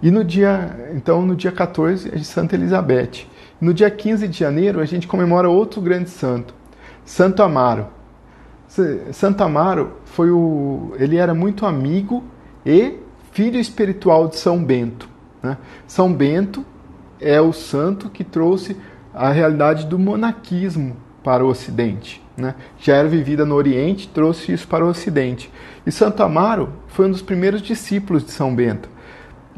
[0.00, 3.26] E no dia, então, no dia 14 é Santa Elizabeth.
[3.60, 6.54] No dia 15 de janeiro a gente comemora outro grande santo,
[7.04, 7.88] Santo Amaro.
[9.12, 12.22] Santo Amaro foi o, ele era muito amigo
[12.64, 12.98] e
[13.32, 15.08] filho espiritual de São Bento.
[15.42, 15.56] Né?
[15.86, 16.64] São Bento
[17.20, 18.76] é o santo que trouxe
[19.12, 22.22] a realidade do monaquismo para o Ocidente.
[22.36, 22.54] Né?
[22.78, 25.50] Já era vivida no Oriente, trouxe isso para o Ocidente.
[25.84, 28.88] E Santo Amaro foi um dos primeiros discípulos de São Bento.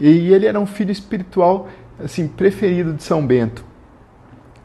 [0.01, 1.69] E ele era um filho espiritual
[2.03, 3.65] assim preferido de São Bento.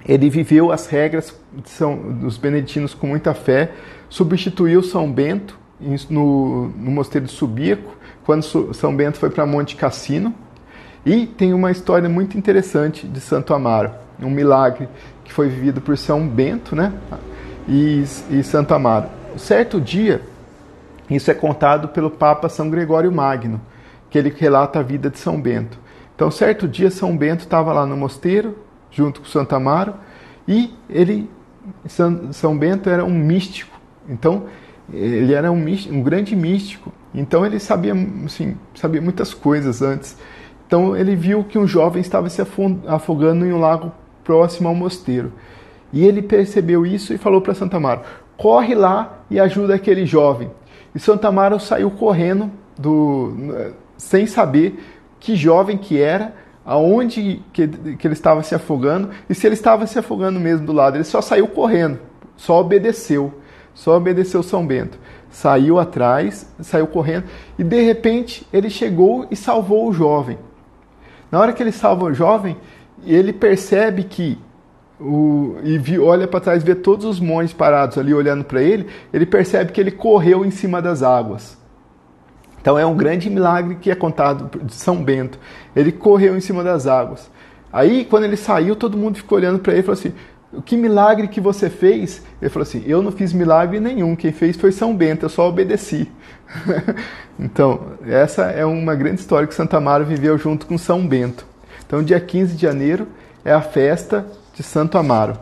[0.08, 3.72] Ele viveu as regras São, dos beneditinos com muita fé,
[4.08, 5.60] substituiu São Bento
[6.10, 10.34] no, no mosteiro de Subíaco, quando São Bento foi para Monte Cassino.
[11.06, 14.88] E tem uma história muito interessante de Santo Amaro, um milagre
[15.24, 16.94] que foi vivido por São Bento né?
[17.68, 19.10] e, e Santo Amaro.
[19.38, 20.22] Certo dia,
[21.10, 23.62] isso é contado pelo Papa São Gregório Magno,
[24.16, 25.78] que ele relata a vida de São Bento.
[26.16, 28.58] Então, certo dia, São Bento estava lá no mosteiro,
[28.90, 29.96] junto com Santo Amaro,
[30.48, 31.30] e ele,
[32.32, 33.78] São Bento era um místico.
[34.08, 34.46] Então,
[34.90, 36.94] ele era um, místico, um grande místico.
[37.14, 37.94] Então, ele sabia,
[38.26, 40.18] assim, sabia muitas coisas antes.
[40.66, 42.42] Então, ele viu que um jovem estava se
[42.88, 43.92] afogando em um lago
[44.24, 45.34] próximo ao mosteiro.
[45.92, 48.00] E ele percebeu isso e falou para Santa Amaro:
[48.38, 50.50] corre lá e ajuda aquele jovem.
[50.96, 52.50] E Santa Amaro saiu correndo
[52.80, 53.34] do,
[53.98, 54.80] sem saber
[55.20, 56.34] que jovem que era,
[56.66, 60.74] aonde que, que ele estava se afogando e se ele estava se afogando mesmo do
[60.74, 60.98] lado.
[60.98, 62.00] Ele só saiu correndo,
[62.36, 63.34] só obedeceu,
[63.74, 64.98] só obedeceu São Bento.
[65.30, 67.26] Saiu atrás, saiu correndo
[67.60, 70.38] e de repente ele chegou e salvou o jovem.
[71.30, 72.56] Na hora que ele salva o jovem,
[73.06, 74.38] ele percebe que
[75.00, 78.88] o, e vi, olha para trás, vê todos os monges parados ali olhando para ele,
[79.12, 81.58] ele percebe que ele correu em cima das águas.
[82.66, 85.38] Então é um grande milagre que é contado de São Bento.
[85.76, 87.30] Ele correu em cima das águas.
[87.72, 90.12] Aí, quando ele saiu, todo mundo ficou olhando para ele e falou assim:
[90.66, 92.24] Que milagre que você fez?
[92.42, 94.16] Ele falou assim: Eu não fiz milagre nenhum.
[94.16, 96.10] Quem fez foi São Bento, eu só obedeci.
[97.40, 101.46] então, essa é uma grande história que Santa Amaro viveu junto com São Bento.
[101.86, 103.08] Então, dia 15 de janeiro
[103.44, 104.26] é a festa
[104.56, 105.38] de Santo Amaro.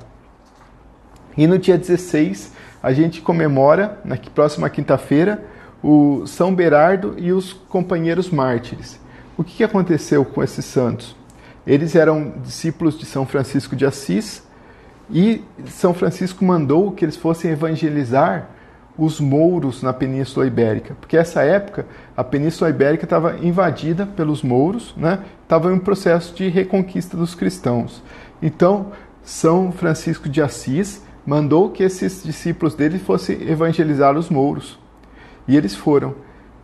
[1.37, 5.52] E no dia 16, a gente comemora, na próxima quinta-feira,
[5.83, 8.99] o São Berardo e os companheiros mártires.
[9.37, 11.15] O que aconteceu com esses santos?
[11.67, 14.43] Eles eram discípulos de São Francisco de Assis
[15.11, 18.49] e São Francisco mandou que eles fossem evangelizar
[18.97, 24.93] os mouros na Península Ibérica, porque essa época a Península Ibérica estava invadida pelos mouros,
[24.95, 25.19] né?
[25.41, 28.03] Estava em um processo de reconquista dos cristãos.
[28.41, 28.91] Então
[29.23, 34.82] São Francisco de Assis mandou que esses discípulos dele fossem evangelizar os mouros.
[35.47, 36.15] E eles foram,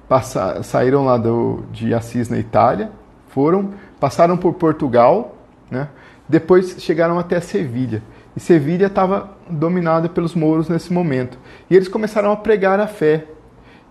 [0.08, 2.92] passar, saíram lá do, de Assis na Itália,
[3.28, 5.36] foram, passaram por Portugal,
[5.70, 5.89] né?
[6.28, 8.02] depois chegaram até Sevilha.
[8.36, 11.38] E Sevilha estava dominada pelos mouros nesse momento.
[11.70, 13.26] E eles começaram a pregar a fé.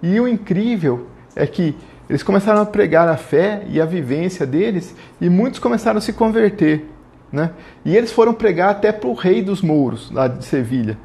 [0.03, 1.77] E o incrível é que
[2.09, 6.12] eles começaram a pregar a fé e a vivência deles, e muitos começaram a se
[6.12, 6.87] converter.
[7.31, 7.51] Né?
[7.85, 10.96] E eles foram pregar até para o rei dos mouros, lá de Sevilha.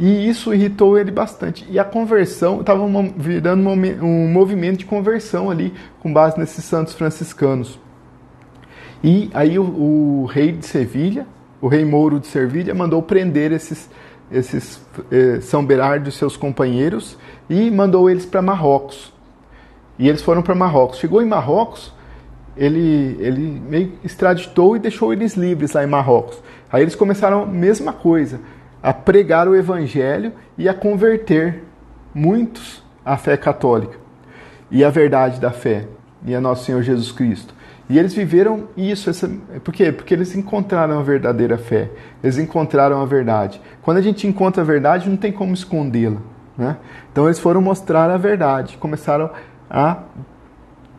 [0.00, 1.66] E isso irritou ele bastante.
[1.68, 2.82] E a conversão estava
[3.14, 7.78] virando um movimento de conversão ali, com base nesses santos franciscanos.
[9.04, 11.26] E aí o, o rei de Sevilha,
[11.60, 13.90] o rei Mouro de Sevilha, mandou prender esses,
[14.32, 14.80] esses
[15.12, 17.18] eh, São Berardo e seus companheiros
[17.50, 19.12] e mandou eles para Marrocos.
[19.98, 20.98] E eles foram para Marrocos.
[20.98, 21.92] Chegou em Marrocos,
[22.56, 26.42] ele, ele meio extraditou e deixou eles livres lá em Marrocos.
[26.72, 28.40] Aí eles começaram a mesma coisa
[28.82, 31.62] a pregar o evangelho e a converter
[32.14, 33.98] muitos à fé católica
[34.70, 35.86] e à verdade da fé
[36.24, 37.54] e a nosso Senhor Jesus Cristo.
[37.88, 39.28] E eles viveram isso, essa,
[39.64, 39.90] por quê?
[39.90, 41.90] Porque eles encontraram a verdadeira fé,
[42.22, 43.60] eles encontraram a verdade.
[43.82, 46.18] Quando a gente encontra a verdade, não tem como escondê-la.
[46.56, 46.76] Né?
[47.10, 49.30] Então eles foram mostrar a verdade, começaram
[49.68, 50.04] a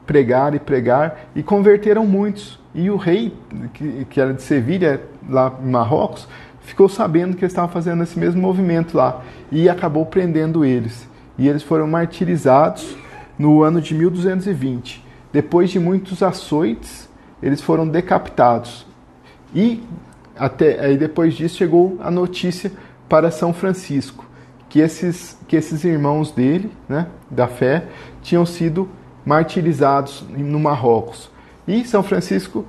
[0.06, 2.60] pregar e pregar e converteram muitos.
[2.76, 3.38] E o rei,
[3.74, 6.28] que, que era de Sevilha, lá em Marrocos,
[6.62, 11.08] ficou sabendo que eles estavam fazendo esse mesmo movimento lá e acabou prendendo eles.
[11.38, 12.96] E eles foram martirizados
[13.38, 15.04] no ano de 1220.
[15.34, 17.10] Depois de muitos açoites,
[17.42, 18.86] eles foram decapitados.
[19.54, 19.84] E
[20.38, 22.72] até aí depois disso chegou a notícia
[23.10, 24.32] para São Francisco
[24.72, 27.88] que esses que esses irmãos dele, né, da fé,
[28.22, 28.88] tinham sido
[29.26, 31.30] martirizados no Marrocos.
[31.68, 32.66] E São Francisco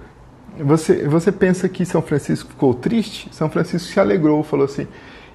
[0.59, 3.28] você, você pensa que São Francisco ficou triste?
[3.32, 4.86] São Francisco se alegrou, falou assim: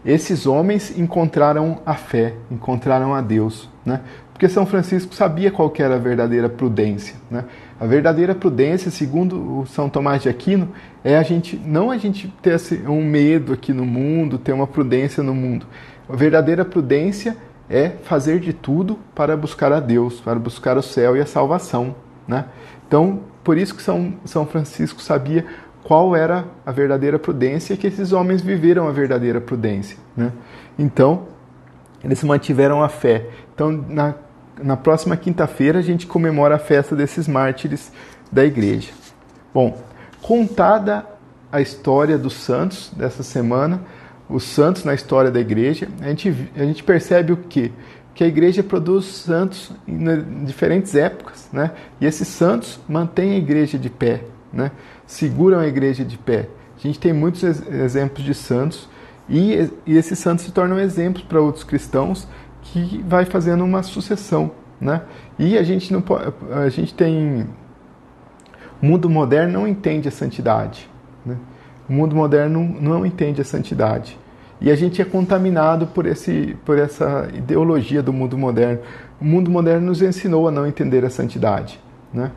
[0.05, 4.01] Esses homens encontraram a fé, encontraram a Deus, né?
[4.31, 7.45] Porque São Francisco sabia qual era a verdadeira prudência, né?
[7.79, 10.69] A verdadeira prudência, segundo São Tomás de Aquino,
[11.03, 15.23] é a gente não a gente ter um medo aqui no mundo, ter uma prudência
[15.23, 15.65] no mundo.
[16.07, 17.35] A verdadeira prudência
[17.67, 21.95] é fazer de tudo para buscar a Deus, para buscar o céu e a salvação,
[22.27, 22.45] né?
[22.87, 25.45] Então, por isso que São, São Francisco sabia
[25.81, 29.97] qual era a verdadeira prudência e que esses homens viveram a verdadeira prudência.
[30.17, 30.33] Né?
[30.77, 31.27] Então,
[32.03, 33.29] eles mantiveram a fé.
[33.55, 34.15] Então, na,
[34.61, 37.89] na próxima quinta-feira, a gente comemora a festa desses mártires
[38.29, 38.91] da igreja.
[39.53, 39.81] Bom,
[40.21, 41.05] contada
[41.49, 43.79] a história dos santos dessa semana,
[44.29, 47.71] os santos na história da igreja, a gente, a gente percebe o quê?
[48.17, 51.71] Que a igreja produz santos em diferentes épocas, né?
[52.01, 54.71] E esses santos mantêm a igreja de pé, né?
[55.07, 56.49] seguram a igreja de pé.
[56.75, 58.87] A gente tem muitos exemplos de santos
[59.27, 62.27] e, e esses santos se tornam exemplos para outros cristãos
[62.61, 65.01] que vai fazendo uma sucessão, né?
[65.39, 66.03] E a gente não
[66.51, 67.47] a gente tem
[68.81, 70.89] o mundo moderno não entende a santidade,
[71.25, 71.37] né?
[71.89, 74.19] O mundo moderno não entende a santidade.
[74.59, 78.79] E a gente é contaminado por, esse, por essa ideologia do mundo moderno.
[79.21, 81.79] O mundo moderno nos ensinou a não entender a santidade.
[82.13, 82.31] Né?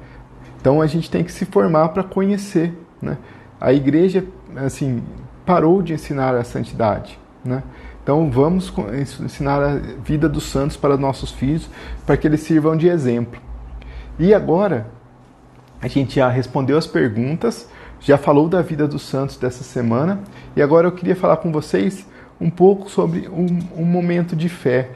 [0.61, 2.75] Então a gente tem que se formar para conhecer.
[3.01, 3.17] Né?
[3.61, 4.25] A igreja
[4.57, 5.03] assim
[5.47, 7.19] parou de ensinar a santidade.
[7.45, 7.63] Né?
[8.03, 8.73] Então vamos
[9.23, 11.71] ensinar a vida dos santos para nossos filhos,
[12.05, 13.41] para que eles sirvam de exemplo.
[14.19, 14.87] E agora
[15.81, 17.69] a gente já respondeu as perguntas,
[18.01, 20.21] já falou da vida dos santos dessa semana,
[20.57, 22.07] e agora eu queria falar com vocês
[22.41, 24.91] um pouco sobre um, um momento de fé,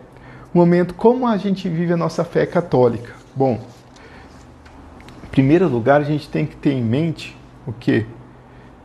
[0.54, 3.12] um momento como a gente vive a nossa fé católica.
[3.36, 3.60] Bom,
[5.30, 7.36] primeiro lugar, a gente tem que ter em mente
[7.66, 8.06] o quê?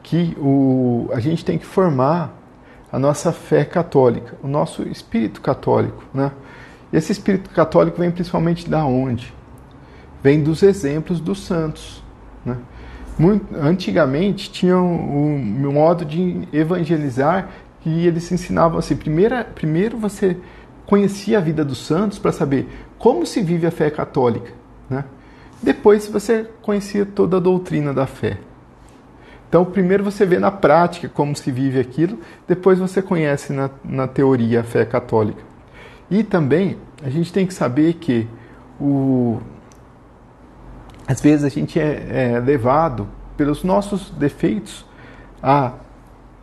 [0.04, 2.36] Que o, a gente tem que formar
[2.92, 6.04] a nossa fé católica, o nosso espírito católico.
[6.14, 6.32] Né?
[6.92, 9.34] Esse espírito católico vem principalmente da onde?
[10.24, 12.04] Vem dos exemplos dos santos.
[12.44, 12.58] Né?
[13.20, 15.36] Muito, antigamente tinha um,
[15.68, 17.50] um, modo de evangelizar
[17.82, 20.38] que eles ensinavam assim: primeiro, primeiro você
[20.86, 24.54] conhecia a vida dos santos para saber como se vive a fé católica.
[24.90, 25.04] Né?
[25.62, 28.38] Depois você conhecia toda a doutrina da fé.
[29.50, 34.08] Então, primeiro você vê na prática como se vive aquilo, depois você conhece na, na
[34.08, 35.42] teoria a fé católica.
[36.10, 38.28] E também a gente tem que saber que
[38.80, 39.42] o,
[41.10, 44.86] às vezes a gente é, é levado pelos nossos defeitos
[45.42, 45.72] a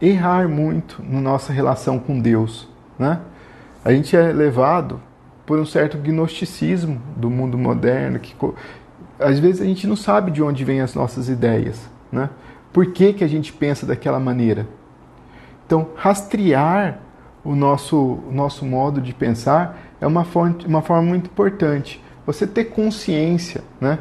[0.03, 2.69] errar muito na nossa relação com Deus.
[2.99, 3.21] Né?
[3.85, 5.01] A gente é levado
[5.47, 8.35] por um certo gnosticismo do mundo moderno que
[9.21, 12.29] às vezes a gente não sabe de onde vêm as nossas ideias, né?
[12.73, 14.67] Por que, que a gente pensa daquela maneira?
[15.64, 16.99] Então, rastrear
[17.45, 22.03] o nosso, o nosso modo de pensar é uma forma, uma forma muito importante.
[22.27, 24.01] Você ter consciência, né?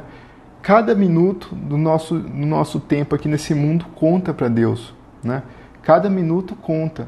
[0.66, 5.44] Cada minuto do nosso, do nosso tempo aqui nesse mundo conta para Deus, né?
[5.84, 7.08] Cada minuto conta.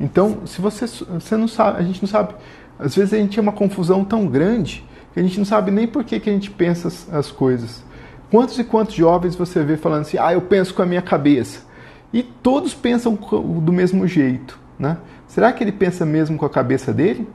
[0.00, 2.34] Então, se você, você não sabe, a gente não sabe,
[2.76, 4.84] às vezes a gente tem uma confusão tão grande
[5.14, 7.84] que a gente não sabe nem por que, que a gente pensa as, as coisas.
[8.32, 11.66] Quantos e quantos jovens você vê falando assim, ah, eu penso com a minha cabeça?
[12.12, 14.96] E todos pensam do mesmo jeito, né?
[15.28, 17.28] Será que ele pensa mesmo com a cabeça dele?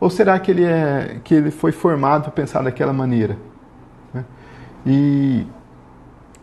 [0.00, 3.49] Ou será que ele, é, que ele foi formado para pensar daquela maneira?
[4.86, 5.46] E,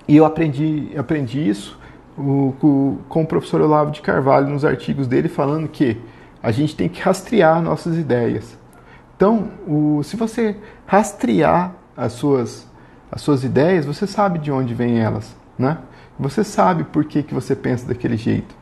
[0.07, 1.79] e eu aprendi, aprendi isso
[2.17, 6.01] o, com, com o professor Olavo de Carvalho nos artigos dele, falando que
[6.41, 8.57] a gente tem que rastrear nossas ideias.
[9.15, 12.67] Então, o, se você rastrear as suas,
[13.11, 15.79] as suas ideias, você sabe de onde vêm elas, né?
[16.19, 18.55] Você sabe por que, que você pensa daquele jeito.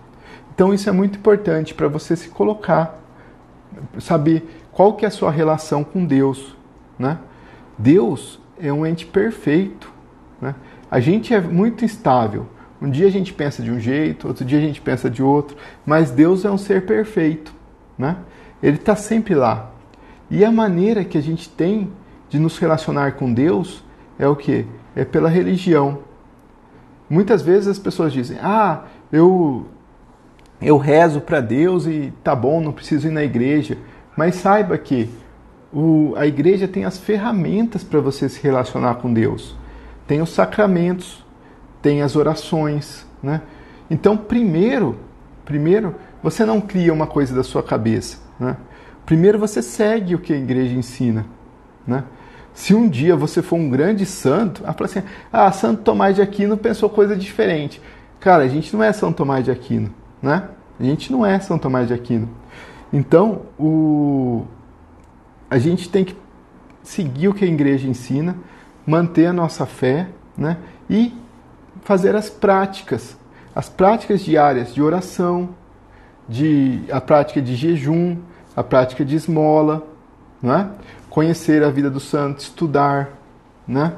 [0.53, 2.97] Então, isso é muito importante para você se colocar,
[3.99, 6.55] saber qual que é a sua relação com Deus,
[6.97, 7.19] né?
[7.77, 9.91] Deus é um ente perfeito,
[10.41, 10.55] né?
[10.89, 12.47] A gente é muito instável.
[12.81, 15.57] Um dia a gente pensa de um jeito, outro dia a gente pensa de outro,
[15.85, 17.53] mas Deus é um ser perfeito,
[17.97, 18.17] né?
[18.61, 19.71] Ele está sempre lá,
[20.29, 21.91] e a maneira que a gente tem
[22.29, 23.83] de nos relacionar com Deus
[24.17, 24.65] é o que?
[24.95, 25.99] É pela religião.
[27.09, 29.65] Muitas vezes as pessoas dizem: "Ah, eu
[30.61, 33.77] eu rezo para Deus e tá bom, não preciso ir na igreja".
[34.17, 35.09] Mas saiba que
[35.75, 39.57] o, a igreja tem as ferramentas para você se relacionar com Deus.
[40.07, 41.25] Tem os sacramentos,
[41.81, 43.41] tem as orações, né?
[43.91, 44.97] Então, primeiro,
[45.43, 48.55] primeiro, você não cria uma coisa da sua cabeça, né?
[49.05, 51.25] Primeiro você segue o que a igreja ensina,
[51.85, 52.05] né?
[52.53, 56.55] Se um dia você for um grande santo, ah, assim, ah, Santo Tomás de Aquino
[56.55, 57.81] pensou coisa diferente.
[58.21, 60.47] Cara, a gente não é São Tomás de Aquino, né?
[60.79, 62.29] A gente não é São Tomás de Aquino.
[62.93, 64.45] Então, o,
[65.49, 66.15] a gente tem que
[66.83, 68.35] seguir o que a igreja ensina,
[68.85, 70.57] manter a nossa fé né?
[70.89, 71.13] e
[71.81, 73.17] fazer as práticas,
[73.55, 75.49] as práticas diárias de oração,
[76.27, 78.17] de, a prática de jejum,
[78.55, 79.85] a prática de esmola,
[80.41, 80.69] né?
[81.09, 83.09] conhecer a vida do santo, estudar.
[83.67, 83.93] Né?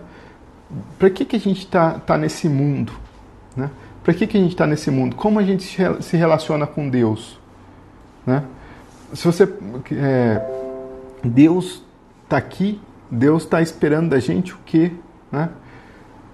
[0.98, 2.94] Para que, que a gente está tá nesse mundo?
[3.56, 3.70] Né?
[4.04, 5.16] Para que, que a gente está nesse mundo?
[5.16, 5.64] Como a gente
[6.02, 7.40] se relaciona com Deus?
[8.26, 8.44] Né?
[9.14, 9.44] Se você.
[9.92, 10.67] É,
[11.24, 11.84] Deus
[12.24, 14.92] está aqui, Deus está esperando da gente o quê?
[15.32, 15.50] Né?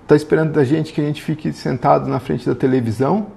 [0.01, 3.27] Está esperando da gente que a gente fique sentado na frente da televisão,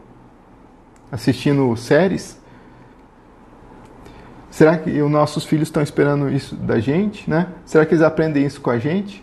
[1.10, 2.40] assistindo séries?
[4.50, 7.28] Será que os nossos filhos estão esperando isso da gente?
[7.28, 7.48] Né?
[7.64, 9.22] Será que eles aprendem isso com a gente?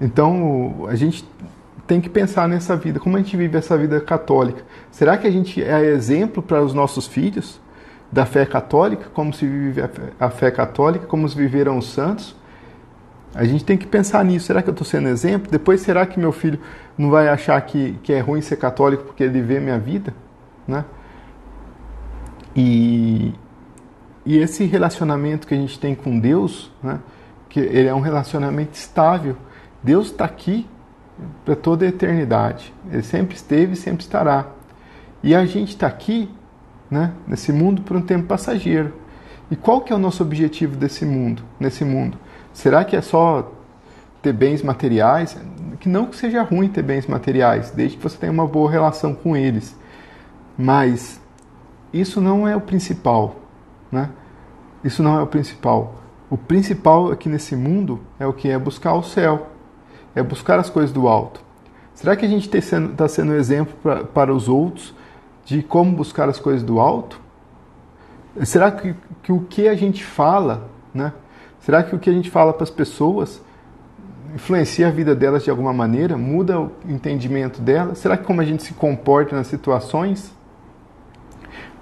[0.00, 1.28] Então, a gente
[1.86, 4.62] tem que pensar nessa vida, como a gente vive essa vida católica.
[4.90, 7.58] Será que a gente é exemplo para os nossos filhos
[8.10, 9.82] da fé católica, como se vive
[10.18, 12.34] a fé católica, como viveram os santos?
[13.34, 14.46] A gente tem que pensar nisso.
[14.46, 15.50] Será que eu estou sendo exemplo?
[15.50, 16.58] Depois, será que meu filho
[16.96, 20.14] não vai achar que, que é ruim ser católico porque ele vê minha vida?
[20.66, 20.84] Né?
[22.56, 23.34] E,
[24.24, 26.98] e esse relacionamento que a gente tem com Deus, né,
[27.48, 29.36] que ele é um relacionamento estável.
[29.82, 30.66] Deus está aqui
[31.44, 32.72] para toda a eternidade.
[32.90, 34.46] Ele sempre esteve e sempre estará.
[35.22, 36.30] E a gente está aqui,
[36.90, 38.92] né, nesse mundo, por um tempo passageiro.
[39.50, 42.18] E qual que é o nosso objetivo desse mundo, nesse mundo?
[42.52, 43.52] Será que é só
[44.20, 45.36] ter bens materiais?
[45.80, 49.14] Que não que seja ruim ter bens materiais, desde que você tenha uma boa relação
[49.14, 49.76] com eles.
[50.56, 51.20] Mas
[51.92, 53.36] isso não é o principal,
[53.90, 54.10] né?
[54.84, 55.94] Isso não é o principal.
[56.30, 59.48] O principal aqui nesse mundo é o que é buscar o céu,
[60.14, 61.40] é buscar as coisas do alto.
[61.94, 64.94] Será que a gente está sendo, tá sendo exemplo pra, para os outros
[65.48, 67.18] de como buscar as coisas do alto?
[68.44, 71.14] Será que, que o que a gente fala, né?
[71.60, 73.42] Será que o que a gente fala para as pessoas
[74.34, 76.18] influencia a vida delas de alguma maneira?
[76.18, 77.96] Muda o entendimento delas?
[77.96, 80.34] Será que como a gente se comporta nas situações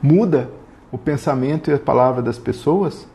[0.01, 0.49] muda
[0.93, 3.09] o pensamento e a palavra das pessoas?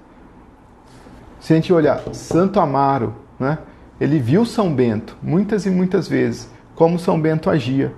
[1.40, 3.58] Se a gente olhar Santo Amaro, né?
[4.02, 7.94] ele viu São Bento muitas e muitas vezes como São Bento agia.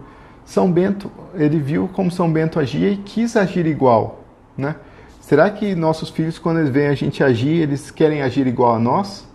[0.45, 4.23] São Bento, ele viu como São Bento agia e quis agir igual,
[4.57, 4.75] né?
[5.21, 8.79] Será que nossos filhos, quando eles veem a gente agir, eles querem agir igual a
[8.79, 9.25] nós?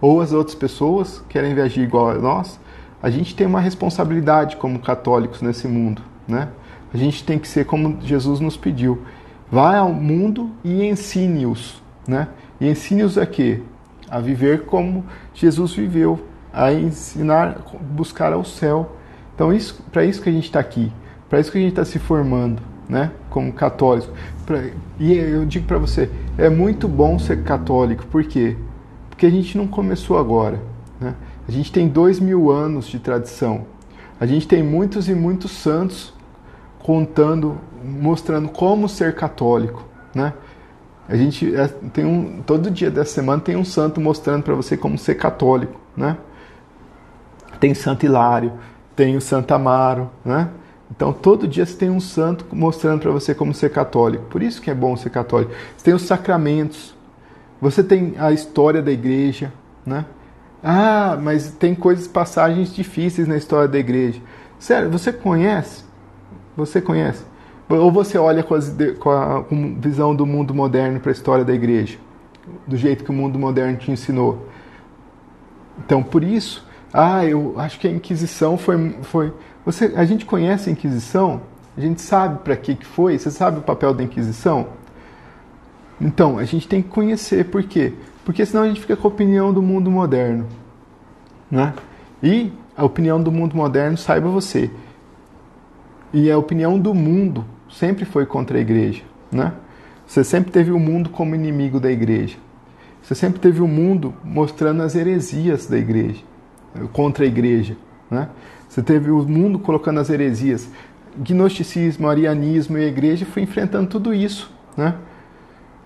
[0.00, 2.60] Ou as outras pessoas querem agir igual a nós?
[3.02, 6.48] A gente tem uma responsabilidade como católicos nesse mundo, né?
[6.94, 9.02] A gente tem que ser como Jesus nos pediu.
[9.50, 12.28] Vá ao mundo e ensine-os, né?
[12.60, 13.62] E ensine-os a quê?
[14.08, 16.20] A viver como Jesus viveu,
[16.52, 18.96] a ensinar, buscar ao céu.
[19.36, 20.90] Então, isso, para isso que a gente está aqui,
[21.28, 23.12] para isso que a gente está se formando, né?
[23.28, 24.10] Como católico.
[24.46, 24.64] Pra,
[24.98, 28.56] e eu digo para você, é muito bom ser católico, por quê?
[29.10, 30.58] Porque a gente não começou agora,
[30.98, 31.14] né?
[31.46, 33.66] A gente tem dois mil anos de tradição.
[34.18, 36.14] A gente tem muitos e muitos santos
[36.78, 39.84] contando, mostrando como ser católico,
[40.14, 40.32] né?
[41.06, 44.76] A gente é, tem um todo dia dessa semana tem um santo mostrando para você
[44.76, 46.16] como ser católico, né?
[47.60, 48.52] Tem Santo Hilário,
[48.96, 50.48] tem o Santo Amaro, né?
[50.90, 54.24] Então, todo dia você tem um santo mostrando para você como ser católico.
[54.24, 55.52] Por isso que é bom ser católico.
[55.76, 56.94] Você tem os sacramentos.
[57.60, 59.52] Você tem a história da igreja,
[59.84, 60.04] né?
[60.62, 64.20] Ah, mas tem coisas, passagens difíceis na história da igreja.
[64.58, 65.84] Sério, você conhece?
[66.56, 67.24] Você conhece?
[67.68, 71.44] Ou você olha com, as, com a com visão do mundo moderno para a história
[71.44, 71.98] da igreja?
[72.66, 74.46] Do jeito que o mundo moderno te ensinou.
[75.78, 76.65] Então, por isso,
[76.98, 79.32] ah, eu acho que a Inquisição foi, foi
[79.64, 81.42] você, a gente conhece a Inquisição?
[81.76, 83.18] A gente sabe para que, que foi?
[83.18, 84.68] Você sabe o papel da Inquisição?
[86.00, 87.92] Então, a gente tem que conhecer por quê?
[88.24, 90.46] Porque senão a gente fica com a opinião do mundo moderno.
[91.50, 91.74] Né?
[92.22, 94.70] E a opinião do mundo moderno, saiba você,
[96.12, 99.02] e a opinião do mundo sempre foi contra a igreja.
[99.30, 99.52] Né?
[100.06, 102.38] Você sempre teve o mundo como inimigo da igreja.
[103.02, 106.22] Você sempre teve o mundo mostrando as heresias da igreja,
[106.92, 107.76] contra a igreja.
[108.10, 108.28] Né?
[108.68, 110.68] Você teve o mundo colocando as heresias.
[111.16, 114.52] Gnosticismo, arianismo e a igreja foi enfrentando tudo isso.
[114.76, 114.94] Né?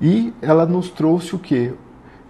[0.01, 1.73] E ela nos trouxe o quê?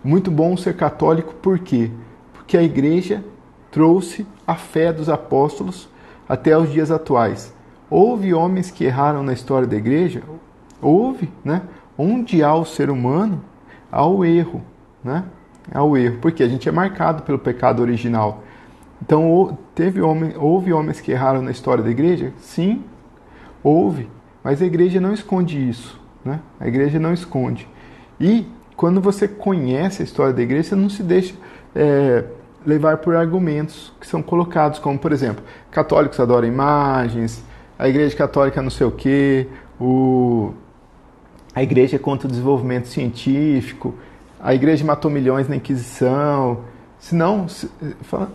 [0.02, 1.90] Muito bom ser católico, por quê?
[2.32, 3.24] Porque a igreja
[3.70, 5.88] trouxe a fé dos apóstolos
[6.28, 7.54] até os dias atuais.
[7.88, 10.22] Houve homens que erraram na história da igreja?
[10.80, 11.62] Houve, né?
[11.98, 13.42] Onde há o ser humano,
[13.90, 14.62] há o erro,
[15.02, 15.24] né?
[15.72, 18.42] Há o erro, porque a gente é marcado pelo pecado original.
[19.02, 22.32] Então, teve homem, houve homens que erraram na história da igreja?
[22.38, 22.84] Sim,
[23.62, 24.08] houve.
[24.42, 26.00] Mas a igreja não esconde isso.
[26.24, 26.40] Né?
[26.58, 27.66] A igreja não esconde.
[28.20, 28.46] E
[28.76, 31.34] quando você conhece a história da igreja, você não se deixa
[31.74, 32.24] é,
[32.64, 37.42] levar por argumentos que são colocados, como por exemplo, católicos adoram imagens,
[37.78, 39.46] a igreja católica não sei o quê,
[39.80, 40.52] o,
[41.54, 43.94] a igreja é contra o desenvolvimento científico,
[44.38, 46.60] a igreja matou milhões na Inquisição.
[46.98, 47.46] Se não,
[48.02, 48.30] fala,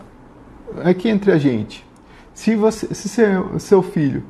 [0.84, 1.86] aqui entre a gente,
[2.34, 4.24] se, você, se seu, seu filho,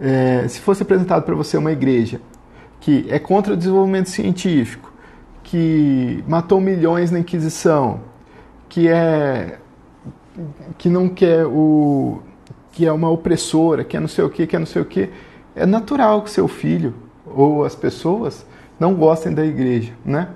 [0.00, 2.20] é, se fosse apresentado para você uma igreja
[2.80, 4.92] que é contra o desenvolvimento científico,
[5.42, 8.00] que matou milhões na Inquisição,
[8.68, 9.58] que é
[10.76, 12.20] que não quer o
[12.70, 14.84] que é uma opressora, que é não sei o que, que é não sei o
[14.84, 15.10] que,
[15.56, 16.94] é natural que seu filho
[17.26, 18.46] ou as pessoas
[18.78, 20.28] não gostem da igreja, né?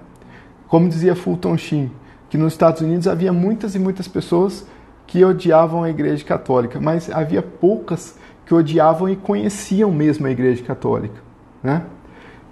[0.66, 1.92] Como dizia Fulton Sheen,
[2.28, 4.66] que nos Estados Unidos havia muitas e muitas pessoas
[5.12, 10.64] que odiavam a igreja católica, mas havia poucas que odiavam e conheciam mesmo a igreja
[10.64, 11.20] católica,
[11.62, 11.82] né?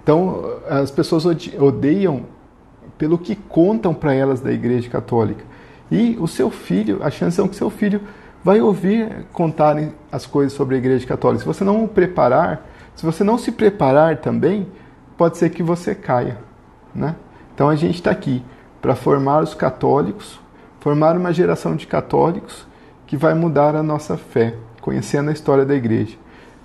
[0.03, 1.25] Então, as pessoas
[1.59, 2.21] odeiam
[2.99, 5.43] pelo que contam para elas da igreja católica.
[5.89, 7.99] E o seu filho, a chance é que seu filho
[8.43, 11.41] vai ouvir contarem as coisas sobre a Igreja Católica.
[11.41, 12.63] Se você não o preparar,
[12.95, 14.67] se você não se preparar também,
[15.17, 16.37] pode ser que você caia,
[16.93, 17.15] né?
[17.55, 18.43] Então a gente está aqui
[18.79, 20.39] para formar os católicos,
[20.81, 22.67] formar uma geração de católicos
[23.07, 26.17] que vai mudar a nossa fé, conhecendo a história da Igreja.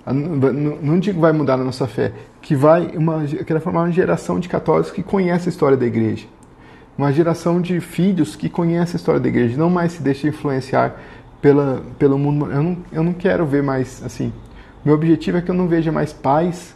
[0.05, 2.11] Não digo vai mudar a nossa fé,
[2.41, 6.27] que vai uma, quero formar uma geração de católicos que conhece a história da Igreja
[6.97, 10.99] uma geração de filhos que conhece a história da igreja, não mais se deixa influenciar
[11.39, 12.51] pela, pelo mundo.
[12.51, 14.33] Eu não, eu não quero ver mais assim.
[14.83, 16.75] Meu objetivo é que eu não veja mais pais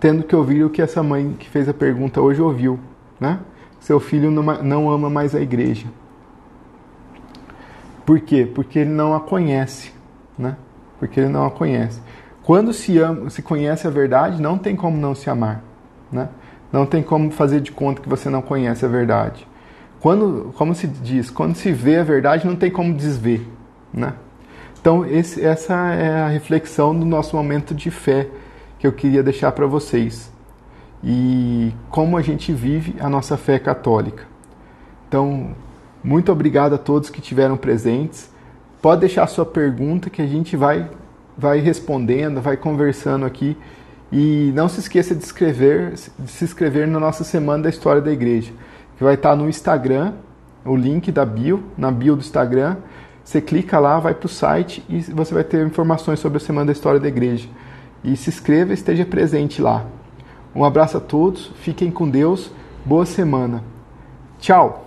[0.00, 2.78] tendo que ouvir o que essa mãe que fez a pergunta hoje ouviu,
[3.18, 3.38] né?
[3.78, 5.86] Seu filho não, não ama mais a igreja.
[8.04, 8.50] Por quê?
[8.52, 9.92] Porque ele não a conhece,
[10.38, 10.56] né?
[10.98, 12.00] Porque ele não a conhece.
[12.42, 15.62] Quando se ama, se conhece a verdade, não tem como não se amar,
[16.12, 16.28] né?
[16.70, 19.46] Não tem como fazer de conta que você não conhece a verdade.
[20.00, 23.46] Quando, como se diz, quando se vê a verdade, não tem como desver,
[23.92, 24.14] né?
[24.78, 28.28] Então, esse, essa é a reflexão do nosso momento de fé
[28.78, 30.30] que eu queria deixar para vocês.
[31.02, 34.26] E como a gente vive a nossa fé católica.
[35.08, 35.54] Então,
[36.04, 38.30] muito obrigado a todos que tiveram presentes.
[38.82, 40.90] Pode deixar sua pergunta que a gente vai
[41.36, 43.56] vai respondendo, vai conversando aqui
[44.12, 48.12] e não se esqueça de, escrever, de se inscrever na nossa Semana da História da
[48.12, 48.52] Igreja,
[48.96, 50.12] que vai estar no Instagram,
[50.64, 52.76] o link da bio, na bio do Instagram.
[53.24, 56.66] Você clica lá, vai para o site e você vai ter informações sobre a Semana
[56.66, 57.48] da História da Igreja.
[58.04, 59.84] E se inscreva e esteja presente lá.
[60.54, 62.52] Um abraço a todos, fiquem com Deus,
[62.84, 63.64] boa semana.
[64.38, 64.83] Tchau!